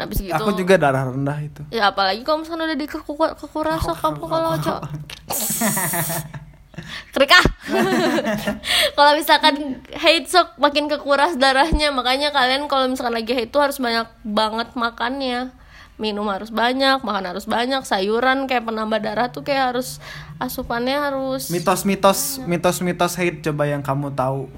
Habis 0.04 0.18
gitu. 0.20 0.36
aku 0.36 0.50
juga 0.54 0.74
darah 0.76 1.08
rendah 1.08 1.38
itu 1.40 1.62
Ya 1.72 1.88
apalagi 1.90 2.20
kalau 2.22 2.44
misalkan 2.44 2.68
udah 2.68 2.78
di 2.78 2.86
keku 2.86 3.12
kekurasa 3.16 3.92
kamu 3.96 4.24
kalau 4.28 4.52
cok. 4.60 4.80
Krik 7.14 7.30
ah. 7.30 7.46
kalau 8.98 9.14
misalkan 9.14 9.78
hate 9.94 10.26
sok 10.26 10.58
makin 10.58 10.90
kekuras 10.90 11.38
darahnya, 11.38 11.94
makanya 11.94 12.34
kalian 12.34 12.66
kalau 12.66 12.90
misalkan 12.90 13.14
lagi 13.14 13.30
hate 13.30 13.54
tuh 13.54 13.62
harus 13.62 13.78
banyak 13.78 14.10
banget 14.26 14.74
makannya. 14.74 15.54
Minum 15.94 16.26
harus 16.26 16.50
banyak, 16.50 17.06
makan 17.06 17.30
harus 17.30 17.46
banyak, 17.46 17.86
sayuran 17.86 18.50
kayak 18.50 18.66
penambah 18.66 18.98
darah 18.98 19.30
tuh 19.30 19.46
kayak 19.46 19.78
harus 19.78 20.02
asupannya 20.42 20.98
harus 20.98 21.54
mitos-mitos 21.54 22.42
mitos-mitos 22.42 23.14
hate 23.14 23.38
coba 23.46 23.70
yang 23.70 23.86
kamu 23.86 24.10
tahu 24.18 24.50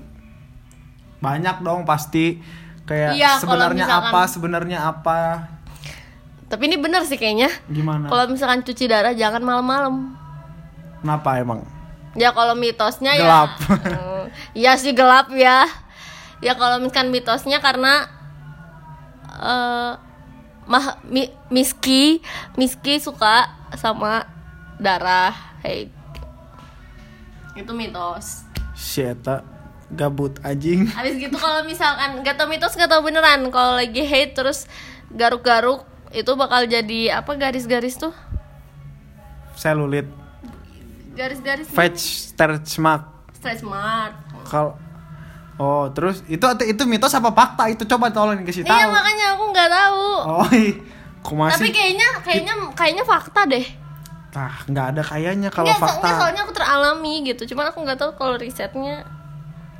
banyak 1.20 1.61
dong 1.61 1.85
pasti 1.85 2.40
kayak 2.87 3.11
Iya, 3.12 3.37
sebenarnya 3.37 3.85
misalkan- 3.85 4.09
apa 4.09 4.20
sebenarnya 4.27 4.79
apa 4.81 5.18
Tapi 6.46 6.62
ini 6.64 6.77
bener 6.77 7.03
sih 7.03 7.14
kayaknya. 7.14 7.51
gimana 7.66 8.07
Kalau 8.07 8.25
misalkan 8.29 8.62
cuci 8.62 8.87
darah 8.87 9.11
jangan 9.12 9.42
malam-malam. 9.42 10.14
kenapa 10.99 11.37
emang 11.37 11.61
Ya 12.14 12.31
kalau 12.31 12.55
mitosnya 12.55 13.12
Gelap. 13.12 13.51
ya. 13.61 13.77
Hmm, 13.92 14.25
Iya 14.55 14.72
sih 14.75 14.90
gelap 14.90 15.29
ya. 15.31 15.68
Ya 16.38 16.55
kalau 16.55 16.79
misalkan 16.79 17.11
mitosnya 17.11 17.59
karena 17.59 18.09
eh 19.29 19.92
mah 20.64 20.85
mi, 21.05 21.29
Miski 21.49 22.22
Miski 22.55 22.96
suka 22.96 23.46
sama 23.72 24.25
darah. 24.77 25.35
Hey. 25.61 25.90
Itu 27.55 27.72
mitos. 27.72 28.44
shit 28.72 29.16
tak 29.18 29.40
gabut 29.92 30.38
anjing 30.42 30.88
Habis 30.99 31.14
gitu 31.20 31.37
kalau 31.38 31.62
misalkan 31.62 32.22
gak 32.27 32.37
tau 32.38 32.51
mitos 32.51 32.75
gak 32.75 32.90
tau 32.90 33.03
beneran 33.05 33.46
kalau 33.55 33.79
lagi 33.79 34.03
hate 34.03 34.35
terus 34.35 34.66
garuk-garuk 35.12 35.87
itu 36.11 36.31
bakal 36.35 36.64
jadi 36.66 37.20
apa 37.20 37.35
garis-garis 37.37 37.99
tuh? 37.99 38.14
selulit 39.57 40.07
Garis-garis 41.16 41.66
fetch 41.72 42.33
stretch 42.37 42.77
mark 42.77 43.09
stretch 43.33 43.64
mark. 43.64 44.12
kalau 44.44 44.77
oh 45.57 45.88
terus 45.96 46.20
itu 46.29 46.44
itu 46.68 46.83
mitos 46.85 47.16
apa 47.16 47.33
fakta 47.33 47.72
itu 47.72 47.88
coba 47.88 48.12
tolong 48.12 48.37
dikasih 48.44 48.68
tahu 48.68 48.77
Iya 48.77 48.87
makanya 48.92 49.27
aku 49.33 49.44
nggak 49.49 49.70
tahu. 49.72 50.07
oh 50.29 50.49
masih 51.35 51.59
Tapi 51.59 51.68
kayaknya 51.75 52.09
kayaknya 52.22 52.55
kayaknya 52.79 53.05
fakta 53.09 53.40
deh. 53.51 53.66
Nah, 54.37 54.53
nggak 54.68 54.87
ada 54.94 55.03
kayaknya 55.03 55.49
kalau 55.49 55.72
fakta. 55.75 55.99
nggak, 55.99 56.14
soalnya 56.20 56.42
aku 56.44 56.53
teralami 56.55 57.14
gitu. 57.25 57.42
Cuman 57.51 57.72
aku 57.72 57.83
nggak 57.83 57.99
tahu 57.99 58.11
kalau 58.14 58.37
risetnya 58.37 59.03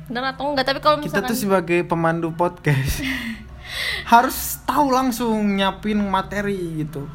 benar 0.07 0.31
atau 0.31 0.49
enggak. 0.49 0.65
Tapi 0.65 0.79
kalau 0.79 0.97
Kita 0.97 1.19
misalkan 1.19 1.27
tuh 1.27 1.37
sebagai 1.37 1.79
pemandu 1.83 2.31
podcast 2.31 3.03
harus 4.11 4.57
tahu 4.63 4.87
langsung 4.89 5.35
nyapin 5.53 5.99
materi 6.01 6.79
gitu. 6.79 7.05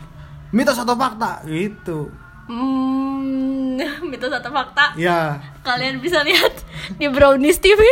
Mitos 0.50 0.76
atau 0.76 0.92
fakta 0.92 1.40
gitu. 1.44 2.12
hmm, 2.44 3.78
mitos 4.10 4.28
atau 4.28 4.50
fakta, 4.50 4.92
Ya, 4.94 5.40
kalian 5.62 5.98
bisa 5.98 6.20
lihat 6.20 6.52
di 6.94 7.06
Brownies 7.08 7.56
TV. 7.56 7.80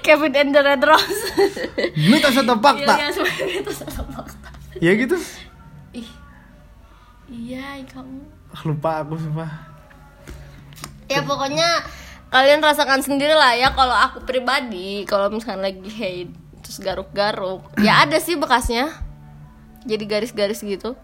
Kevin 0.00 0.32
and 0.34 0.50
the 0.50 0.60
Red 0.62 0.80
Rose. 0.80 1.20
mitos 1.98 2.34
atau 2.34 2.54
Iya, 2.54 2.62
fakta. 2.62 2.92
iya, 2.96 3.06
mitos 3.50 3.78
atau 3.82 4.02
fakta. 4.08 4.48
Ya 4.78 4.92
gitu. 4.94 5.16
Ih. 5.92 6.08
Iya, 7.28 7.82
kamu. 7.86 8.18
Ah, 8.50 8.60
Lupa 8.64 8.90
aku 9.00 9.14
sumpah. 9.16 9.50
ya 11.06 11.20
pokoknya 11.20 11.66
kalian 12.30 12.60
rasakan 12.60 13.00
sendiri 13.00 13.32
lah 13.32 13.52
ya 13.52 13.70
kalau 13.70 13.92
aku 13.92 14.22
pribadi 14.22 15.02
kalau 15.04 15.28
misalkan 15.28 15.60
lagi 15.60 15.82
hate 15.84 16.32
terus 16.60 16.78
garuk-garuk 16.78 17.60
ya 17.76 18.02
ada 18.02 18.16
sih 18.16 18.34
bekasnya 18.34 18.90
jadi 19.82 20.04
garis-garis 20.06 20.60
gitu 20.60 20.94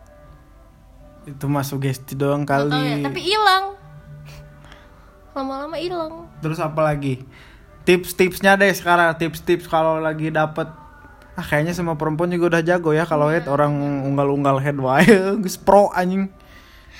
Itu 1.25 1.47
mah 1.47 1.63
sugesti 1.63 2.15
doang 2.15 2.47
kali. 2.47 2.71
ya 2.71 2.97
tapi 3.03 3.19
hilang 3.21 3.75
lama-lama 5.33 5.77
hilang 5.77 6.31
Terus 6.39 6.57
apa 6.57 6.81
lagi? 6.83 7.25
Tips-tipsnya 7.83 8.55
deh 8.55 8.71
sekarang, 8.71 9.15
tips-tips 9.15 9.67
kalau 9.67 9.99
lagi 9.99 10.29
dapet 10.29 10.69
Ah 11.33 11.43
kayaknya 11.43 11.73
semua 11.73 11.93
perempuan 11.95 12.31
juga 12.31 12.49
udah 12.51 12.63
jago 12.63 12.91
ya 12.91 13.05
kalau 13.05 13.29
Iya. 13.29 13.43
head 13.43 13.47
orang 13.47 13.73
unggal-unggal 14.07 14.57
head 14.57 14.79
wae 14.79 15.05
geus 15.43 15.57
pro 15.57 15.93
anjing. 15.93 16.33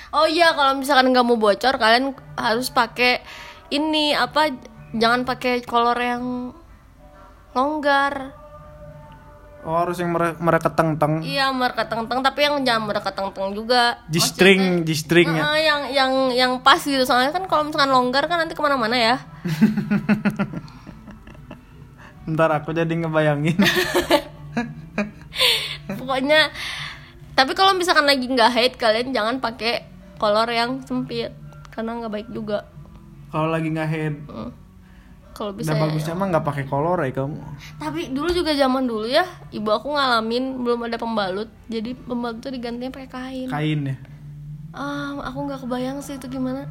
oh 0.09 0.23
iya 0.23 0.51
kalau 0.51 0.77
misalkan 0.77 1.09
nggak 1.09 1.23
mau 1.23 1.35
bocor 1.35 1.73
kalian 1.75 2.11
harus 2.33 2.69
pakai 2.69 3.19
ini 3.69 4.11
apa 4.11 4.51
jangan 4.91 5.23
pakai 5.23 5.61
kolor 5.61 5.95
yang 5.95 6.51
longgar 7.51 8.33
Oh 9.67 9.75
harus 9.75 9.99
yang 9.99 10.09
mere 10.09 10.33
mereka 10.39 10.71
teng-teng. 10.71 11.21
iya 11.21 11.51
mereka 11.51 11.83
teng-teng 11.83 12.23
tapi 12.23 12.41
yang 12.41 12.63
jangan 12.63 12.87
mereka 12.87 13.11
teng-teng 13.11 13.51
juga 13.51 13.99
G-string, 14.07 14.87
G-stringnya. 14.87 15.43
Heeh, 15.43 15.59
yang 15.61 15.81
yang 15.91 16.11
yang 16.31 16.51
pas 16.63 16.79
gitu 16.79 17.03
soalnya 17.03 17.29
kan 17.29 17.43
kalau 17.45 17.67
misalkan 17.67 17.91
longgar 17.91 18.23
kan 18.25 18.39
nanti 18.39 18.55
ke 18.55 18.61
mana-mana 18.63 18.95
ya 18.95 19.15
Ntar 22.27 22.49
aku 22.53 22.71
jadi 22.71 22.87
ngebayangin. 22.87 23.59
pokoknya 25.89 26.51
tapi 27.31 27.51
kalau 27.51 27.71
misalkan 27.71 28.03
lagi 28.03 28.25
nggak 28.25 28.49
hate 28.49 28.75
kalian 28.75 29.11
jangan 29.11 29.35
pakai 29.37 29.83
kolor 30.15 30.47
yang 30.47 30.81
sempit 30.81 31.29
karena 31.69 31.97
nggak 31.97 32.11
baik 32.11 32.27
juga 32.31 32.65
kalau 33.27 33.47
lagi 33.47 33.67
nggak 33.67 33.89
head. 33.89 34.15
Hmm. 34.25 34.51
kalau 35.31 35.53
bisa 35.53 35.69
Dan 35.69 35.77
ya. 35.77 35.81
bagusnya 35.85 36.13
mah 36.13 36.27
nggak 36.27 36.45
pakai 36.45 36.65
kolor 36.65 36.97
ya 36.99 37.13
kamu. 37.13 37.37
tapi 37.77 38.09
dulu 38.09 38.29
juga 38.31 38.51
zaman 38.51 38.83
dulu 38.83 39.05
ya 39.05 39.21
ibu 39.49 39.69
aku 39.69 39.93
ngalamin 39.93 40.59
belum 40.59 40.81
ada 40.83 40.97
pembalut 40.97 41.45
jadi 41.65 41.93
pembalut 41.93 42.39
tuh 42.39 42.49
digantinya 42.49 42.89
pakai 42.89 43.05
kain 43.07 43.47
Kain 43.47 43.79
ya. 43.85 43.95
ah 44.71 45.13
aku 45.23 45.45
nggak 45.45 45.61
kebayang 45.61 45.97
sih 45.99 46.15
itu 46.15 46.27
gimana 46.27 46.65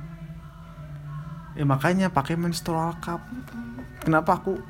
Ya 1.53 1.65
makanya 1.65 2.13
pakai 2.13 2.37
menstrual 2.37 2.93
cup. 3.01 3.25
Kenapa 3.99 4.37
aku 4.37 4.61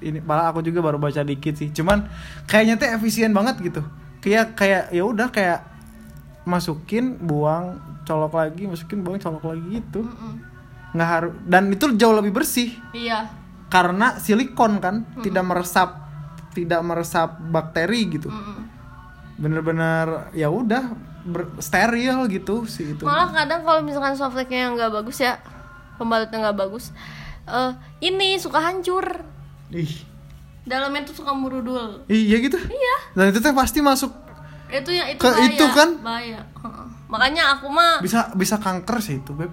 ini 0.00 0.20
malah 0.20 0.48
aku 0.48 0.60
juga 0.60 0.80
baru 0.80 0.96
baca 0.96 1.20
dikit 1.22 1.54
sih 1.54 1.68
cuman 1.68 2.04
kayaknya 2.44 2.76
tuh 2.76 2.88
efisien 2.90 3.32
banget 3.32 3.56
gitu 3.62 3.80
kayak 4.18 4.52
kayak 4.52 4.88
ya 4.90 5.04
udah 5.04 5.28
kayak 5.28 5.64
masukin 6.42 7.16
buang 7.18 7.76
colok 8.02 8.32
lagi 8.34 8.64
masukin 8.64 9.00
buang 9.00 9.16
colok 9.16 9.44
lagi 9.46 9.80
gitu 9.80 10.04
nggak 10.88 11.08
harus 11.08 11.32
dan 11.44 11.68
itu 11.68 11.92
jauh 11.94 12.12
lebih 12.12 12.32
bersih. 12.32 12.72
Iya. 12.92 13.28
Karena 13.68 14.16
silikon 14.16 14.80
kan 14.80 15.04
tidak 15.20 15.44
meresap 15.44 15.88
tidak 16.52 16.80
meresap 16.80 17.36
bakteri 17.48 18.08
gitu. 18.08 18.32
Bener-bener 19.36 20.32
ya 20.32 20.48
udah 20.48 20.96
steril 21.58 22.26
gitu 22.26 22.64
sih 22.64 22.96
itu. 22.96 23.04
Malah 23.04 23.30
kadang 23.30 23.62
kalau 23.62 23.80
misalkan 23.84 24.16
softlacknya 24.16 24.66
yang 24.66 24.72
nggak 24.74 24.90
bagus 24.90 25.20
ya 25.20 25.36
pembalutnya 26.00 26.40
nggak 26.40 26.58
bagus 26.58 26.90
eh 27.44 27.72
ini 28.00 28.36
suka 28.36 28.60
hancur. 28.60 29.04
Ih. 29.70 30.04
Dalamnya 30.64 31.00
tuh 31.04 31.16
suka 31.16 31.32
murudul 31.32 32.04
iya 32.08 32.36
gitu? 32.40 32.56
Iya. 32.60 32.96
Dan 33.16 33.32
itu 33.32 33.40
teh 33.40 33.52
pasti 33.52 33.80
masuk 33.80 34.12
itu 34.68 34.92
yang 34.92 35.08
itu 35.08 35.20
Ke 35.20 35.32
bahaya. 35.32 35.48
itu 35.48 35.64
kan? 35.72 35.88
bahaya 36.04 36.40
makanya 37.08 37.56
aku 37.56 37.72
mah 37.72 38.04
bisa 38.04 38.28
bisa 38.36 38.60
kanker 38.60 39.00
sih 39.00 39.16
itu 39.16 39.32
beb 39.32 39.48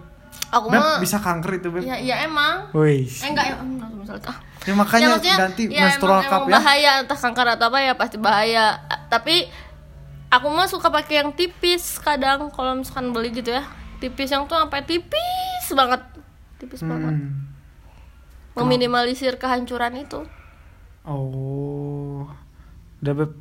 aku 0.56 0.68
mah 0.72 1.04
bisa 1.04 1.20
kanker 1.20 1.60
itu 1.60 1.68
beb. 1.68 1.84
Ya 1.84 2.00
ya 2.00 2.24
emang. 2.24 2.72
Wih. 2.72 3.04
eh 3.04 3.28
enggak 3.28 3.46
ya 3.52 3.56
enggak 3.60 3.90
misalnya 3.92 4.32
ah. 4.32 4.38
ya 4.66 4.74
makanya 4.74 5.08
maksudnya, 5.14 5.36
ganti 5.38 5.64
ya, 5.68 5.84
menstrual 5.86 6.20
emang, 6.24 6.32
cup 6.32 6.40
emang 6.40 6.48
ya. 6.48 6.54
bahaya 6.56 6.92
entah 7.04 7.20
kanker 7.20 7.48
atau 7.60 7.66
apa 7.68 7.80
ya 7.84 7.94
pasti 8.00 8.18
bahaya. 8.18 8.66
Tapi 9.12 9.36
aku 10.32 10.48
mah 10.48 10.68
suka 10.72 10.88
pakai 10.88 11.22
yang 11.22 11.36
tipis 11.36 12.00
kadang 12.00 12.48
kalau 12.56 12.80
misalkan 12.80 13.12
beli 13.12 13.36
gitu 13.36 13.52
ya. 13.52 13.68
Tipis 14.00 14.32
yang 14.32 14.48
tuh 14.48 14.56
sampai 14.56 14.88
tipis 14.88 15.66
banget. 15.76 16.02
Tipis 16.58 16.82
banget. 16.82 17.16
Hmm. 17.16 17.44
meminimalisir 18.56 19.36
kehancuran 19.36 20.00
itu. 20.00 20.24
Oh. 21.04 22.24
Udah 23.04 23.14
beb 23.14 23.36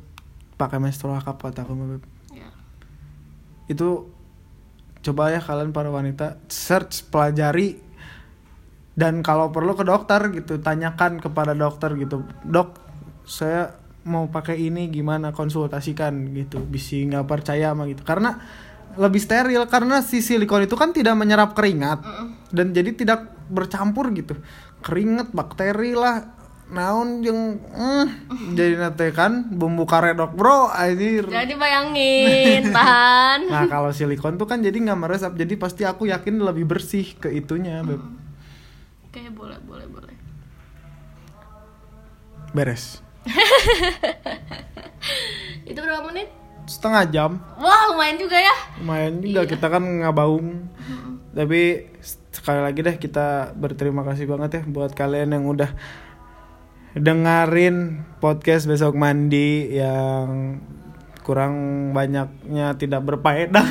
pakai 0.59 0.83
menstrual 0.83 1.23
cup 1.23 1.39
kata 1.39 1.63
aku 1.63 1.71
mah, 1.71 1.87
beb. 1.95 2.03
Ya. 2.35 2.51
itu 3.71 4.11
coba 5.05 5.29
ya 5.29 5.37
kalian 5.37 5.69
para 5.69 5.93
wanita 5.93 6.41
search 6.49 7.05
pelajari 7.13 7.77
dan 8.97 9.21
kalau 9.21 9.53
perlu 9.53 9.77
ke 9.77 9.85
dokter 9.85 10.33
gitu 10.33 10.57
tanyakan 10.57 11.21
kepada 11.21 11.53
dokter 11.53 11.93
gitu. 11.99 12.25
Dok 12.41 12.81
saya 13.29 13.77
mau 14.07 14.25
pakai 14.31 14.57
ini 14.57 14.89
gimana? 14.89 15.29
Konsultasikan 15.29 16.33
gitu. 16.33 16.63
Bisa 16.63 16.97
nggak 16.97 17.27
percaya 17.29 17.75
sama 17.75 17.85
gitu. 17.85 18.01
Karena 18.01 18.39
lebih 18.95 19.19
steril 19.19 19.67
karena 19.67 19.99
si 19.99 20.23
silikon 20.23 20.63
itu 20.63 20.79
kan 20.79 20.95
tidak 20.95 21.19
menyerap 21.19 21.51
keringat 21.51 21.99
dan 22.55 22.71
jadi 22.71 22.95
tidak 22.95 23.27
bercampur 23.51 24.09
gitu. 24.15 24.39
Keringat 24.79 25.35
bakteri 25.35 25.91
lah 25.93 26.34
naon 26.65 27.21
yang 27.21 27.61
mm, 27.61 28.05
jadi 28.57 28.73
nate 28.81 29.13
kan 29.13 29.45
bumbu 29.53 29.85
karedok 29.85 30.33
bro 30.33 30.73
anjir. 30.73 31.29
Jadi 31.29 31.53
bayangin 31.53 32.63
tahan. 32.75 33.45
Nah 33.45 33.69
kalau 33.69 33.93
silikon 33.93 34.41
tuh 34.41 34.49
kan 34.49 34.65
jadi 34.65 34.73
nggak 34.73 34.97
meresap, 34.97 35.37
jadi 35.37 35.53
pasti 35.61 35.85
aku 35.85 36.09
yakin 36.09 36.41
lebih 36.41 36.65
bersih 36.65 37.05
ke 37.21 37.29
itunya, 37.29 37.85
beb. 37.85 38.01
oke 39.05 39.21
boleh 39.37 39.59
boleh 39.61 39.85
boleh. 39.85 40.15
Beres. 42.55 43.03
itu 45.69 45.77
berapa 45.77 46.01
menit? 46.09 46.33
Setengah 46.65 47.03
jam, 47.13 47.31
wah 47.61 47.93
lumayan 47.93 48.17
juga 48.17 48.41
ya. 48.41 48.55
Lumayan 48.81 49.21
juga 49.21 49.45
kita 49.45 49.69
kan 49.69 49.85
ngabaung. 49.85 50.65
Tapi 51.35 51.93
sekali 52.33 52.61
lagi 52.63 52.79
deh 52.81 52.97
kita 52.97 53.53
berterima 53.53 54.01
kasih 54.01 54.25
banget 54.25 54.49
ya 54.49 54.61
buat 54.65 54.97
kalian 54.97 55.35
yang 55.35 55.45
udah 55.45 55.69
dengerin 56.95 58.07
podcast 58.23 58.71
besok 58.71 58.95
mandi 58.95 59.75
yang 59.75 60.59
kurang 61.27 61.91
banyaknya 61.91 62.79
tidak 62.79 63.03
berfaedah. 63.03 63.67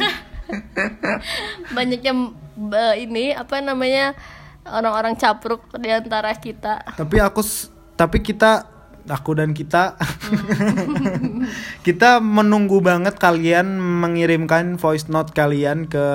banyak 1.76 2.04
yang 2.04 2.36
eh, 2.74 2.94
ini 3.08 3.32
apa 3.32 3.64
namanya 3.64 4.12
orang-orang 4.68 5.16
capruk 5.16 5.64
di 5.80 5.88
antara 5.88 6.36
kita. 6.36 6.84
Tapi 6.96 7.16
aku 7.24 7.40
tapi 7.96 8.20
kita 8.20 8.68
aku 9.08 9.36
dan 9.36 9.52
kita 9.52 10.00
kita 11.86 12.24
menunggu 12.24 12.80
banget 12.80 13.20
kalian 13.20 13.76
mengirimkan 13.76 14.80
voice 14.80 15.12
note 15.12 15.36
kalian 15.36 15.84
ke 15.88 16.06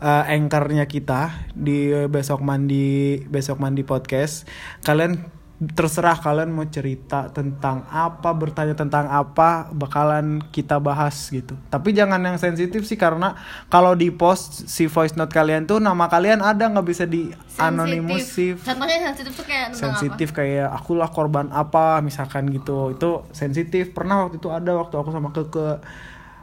uh, 0.00 0.24
anchornya 0.24 0.88
kita 0.88 1.52
di 1.52 1.92
besok 2.08 2.40
mandi 2.40 3.20
besok 3.28 3.60
mandi 3.60 3.84
podcast. 3.84 4.48
Kalian 4.84 5.35
terserah 5.56 6.20
kalian 6.20 6.52
mau 6.52 6.68
cerita 6.68 7.32
tentang 7.32 7.88
apa 7.88 8.28
bertanya 8.36 8.76
tentang 8.76 9.08
apa 9.08 9.72
bakalan 9.72 10.44
kita 10.52 10.76
bahas 10.76 11.16
gitu. 11.32 11.56
Tapi 11.72 11.96
jangan 11.96 12.20
yang 12.20 12.36
sensitif 12.36 12.84
sih 12.84 13.00
karena 13.00 13.32
kalau 13.72 13.96
di 13.96 14.12
post 14.12 14.68
si 14.68 14.84
voice 14.84 15.16
note 15.16 15.32
kalian 15.32 15.64
tuh 15.64 15.80
nama 15.80 16.12
kalian 16.12 16.44
ada 16.44 16.68
nggak 16.68 16.84
bisa 16.84 17.08
di 17.08 17.32
anonimus 17.56 18.36
sih. 18.36 18.52
Contohnya 18.52 19.08
sensitif 19.08 19.32
tuh 19.32 19.46
kayak 19.48 19.72
tentang 19.72 19.80
sensitif 19.96 20.28
kayak 20.36 20.68
akulah 20.76 21.08
korban 21.08 21.48
apa 21.48 22.04
misalkan 22.04 22.52
gitu. 22.52 22.92
Itu 22.92 23.24
sensitif. 23.32 23.96
Pernah 23.96 24.28
waktu 24.28 24.36
itu 24.36 24.52
ada 24.52 24.76
waktu 24.76 24.92
aku 24.92 25.08
sama 25.08 25.32
keke. 25.32 25.80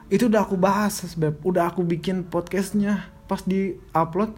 Itu 0.10 0.26
udah 0.26 0.42
aku 0.42 0.58
bahas 0.58 1.06
beb. 1.14 1.38
Udah 1.46 1.70
aku 1.70 1.86
bikin 1.86 2.26
podcastnya. 2.26 3.14
Pas 3.30 3.46
di 3.46 3.78
upload 3.94 4.34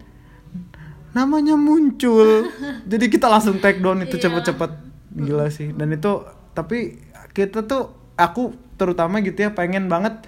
namanya 1.16 1.56
muncul. 1.56 2.52
Jadi 2.92 3.04
kita 3.08 3.32
langsung 3.32 3.56
take 3.56 3.80
down 3.80 4.04
itu 4.04 4.20
Iya. 4.20 4.28
cepet-cepet 4.28 4.70
gila 5.16 5.48
sih. 5.48 5.72
Dan 5.72 5.96
itu 5.96 6.20
tapi 6.52 7.00
kita 7.32 7.64
tuh 7.64 7.96
aku 8.20 8.52
terutama 8.76 9.24
gitu 9.24 9.48
ya 9.48 9.56
pengen 9.56 9.88
banget 9.88 10.20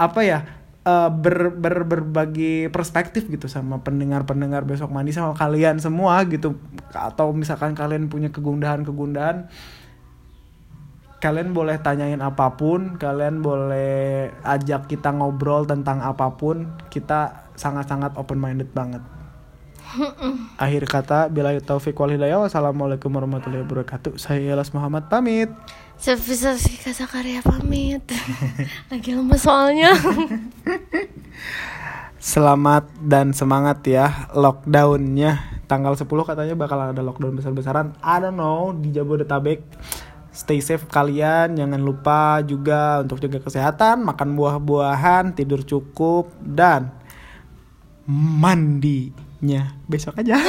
apa 0.00 0.20
ya 0.24 0.38
eh, 0.80 1.10
ber, 1.12 1.52
ber- 1.52 1.84
berbagi 1.84 2.72
perspektif 2.72 3.28
gitu 3.28 3.52
sama 3.52 3.84
pendengar-pendengar 3.84 4.64
besok 4.64 4.88
mandi 4.88 5.12
sama 5.12 5.36
kalian 5.36 5.76
semua 5.76 6.24
gitu. 6.24 6.56
Atau 6.96 7.36
misalkan 7.36 7.76
kalian 7.76 8.08
punya 8.08 8.32
kegundahan-kegundahan 8.32 9.52
kalian 11.20 11.52
boleh 11.52 11.76
tanyain 11.84 12.16
apa 12.24 12.56
pun 12.56 12.96
kalian 12.96 13.44
boleh 13.44 14.32
ajak 14.40 14.88
kita 14.88 15.12
ngobrol 15.12 15.68
tentang 15.68 16.00
apa 16.00 16.32
pun 16.32 16.72
kita 16.88 17.44
sangat-sangat 17.60 18.16
open 18.16 18.40
minded 18.40 18.72
banget 18.72 19.04
akhir 20.64 20.82
kata 20.86 21.28
bila 21.30 21.54
taufik 21.60 21.98
wal 21.98 22.12
hidayah. 22.12 22.38
Wassalamualaikum 22.42 23.10
warahmatullahi 23.10 23.66
wabarakatuh. 23.66 24.16
Saya 24.16 24.54
Elas 24.54 24.70
Muhammad 24.74 25.10
pamit. 25.10 25.50
Sevisa 26.00 26.56
Kasa 26.56 27.04
Karya 27.04 27.44
pamit. 27.44 28.04
Lagi 28.90 29.10
lemes 29.12 29.42
soalnya. 29.42 29.92
Selamat 32.20 32.84
dan 33.00 33.32
semangat 33.32 33.84
ya 33.88 34.28
lockdownnya. 34.36 35.64
Tanggal 35.64 35.96
10 35.96 36.04
katanya 36.04 36.54
bakal 36.58 36.78
ada 36.92 37.00
lockdown 37.00 37.38
besar-besaran. 37.38 37.96
I 38.04 38.20
don't 38.20 38.36
know 38.36 38.76
di 38.76 38.92
Jabodetabek. 38.92 39.64
Stay 40.30 40.62
safe 40.62 40.86
kalian, 40.86 41.58
jangan 41.58 41.82
lupa 41.82 42.38
juga 42.46 43.02
untuk 43.02 43.18
jaga 43.18 43.42
kesehatan, 43.42 44.06
makan 44.06 44.38
buah-buahan, 44.38 45.34
tidur 45.34 45.66
cukup 45.66 46.30
dan 46.38 46.94
mandinya 49.40 49.72
besok 49.88 50.20
aja. 50.20 50.36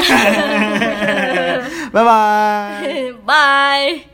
Bye 1.95 2.03
bye. 2.03 3.15
bye 3.23 4.10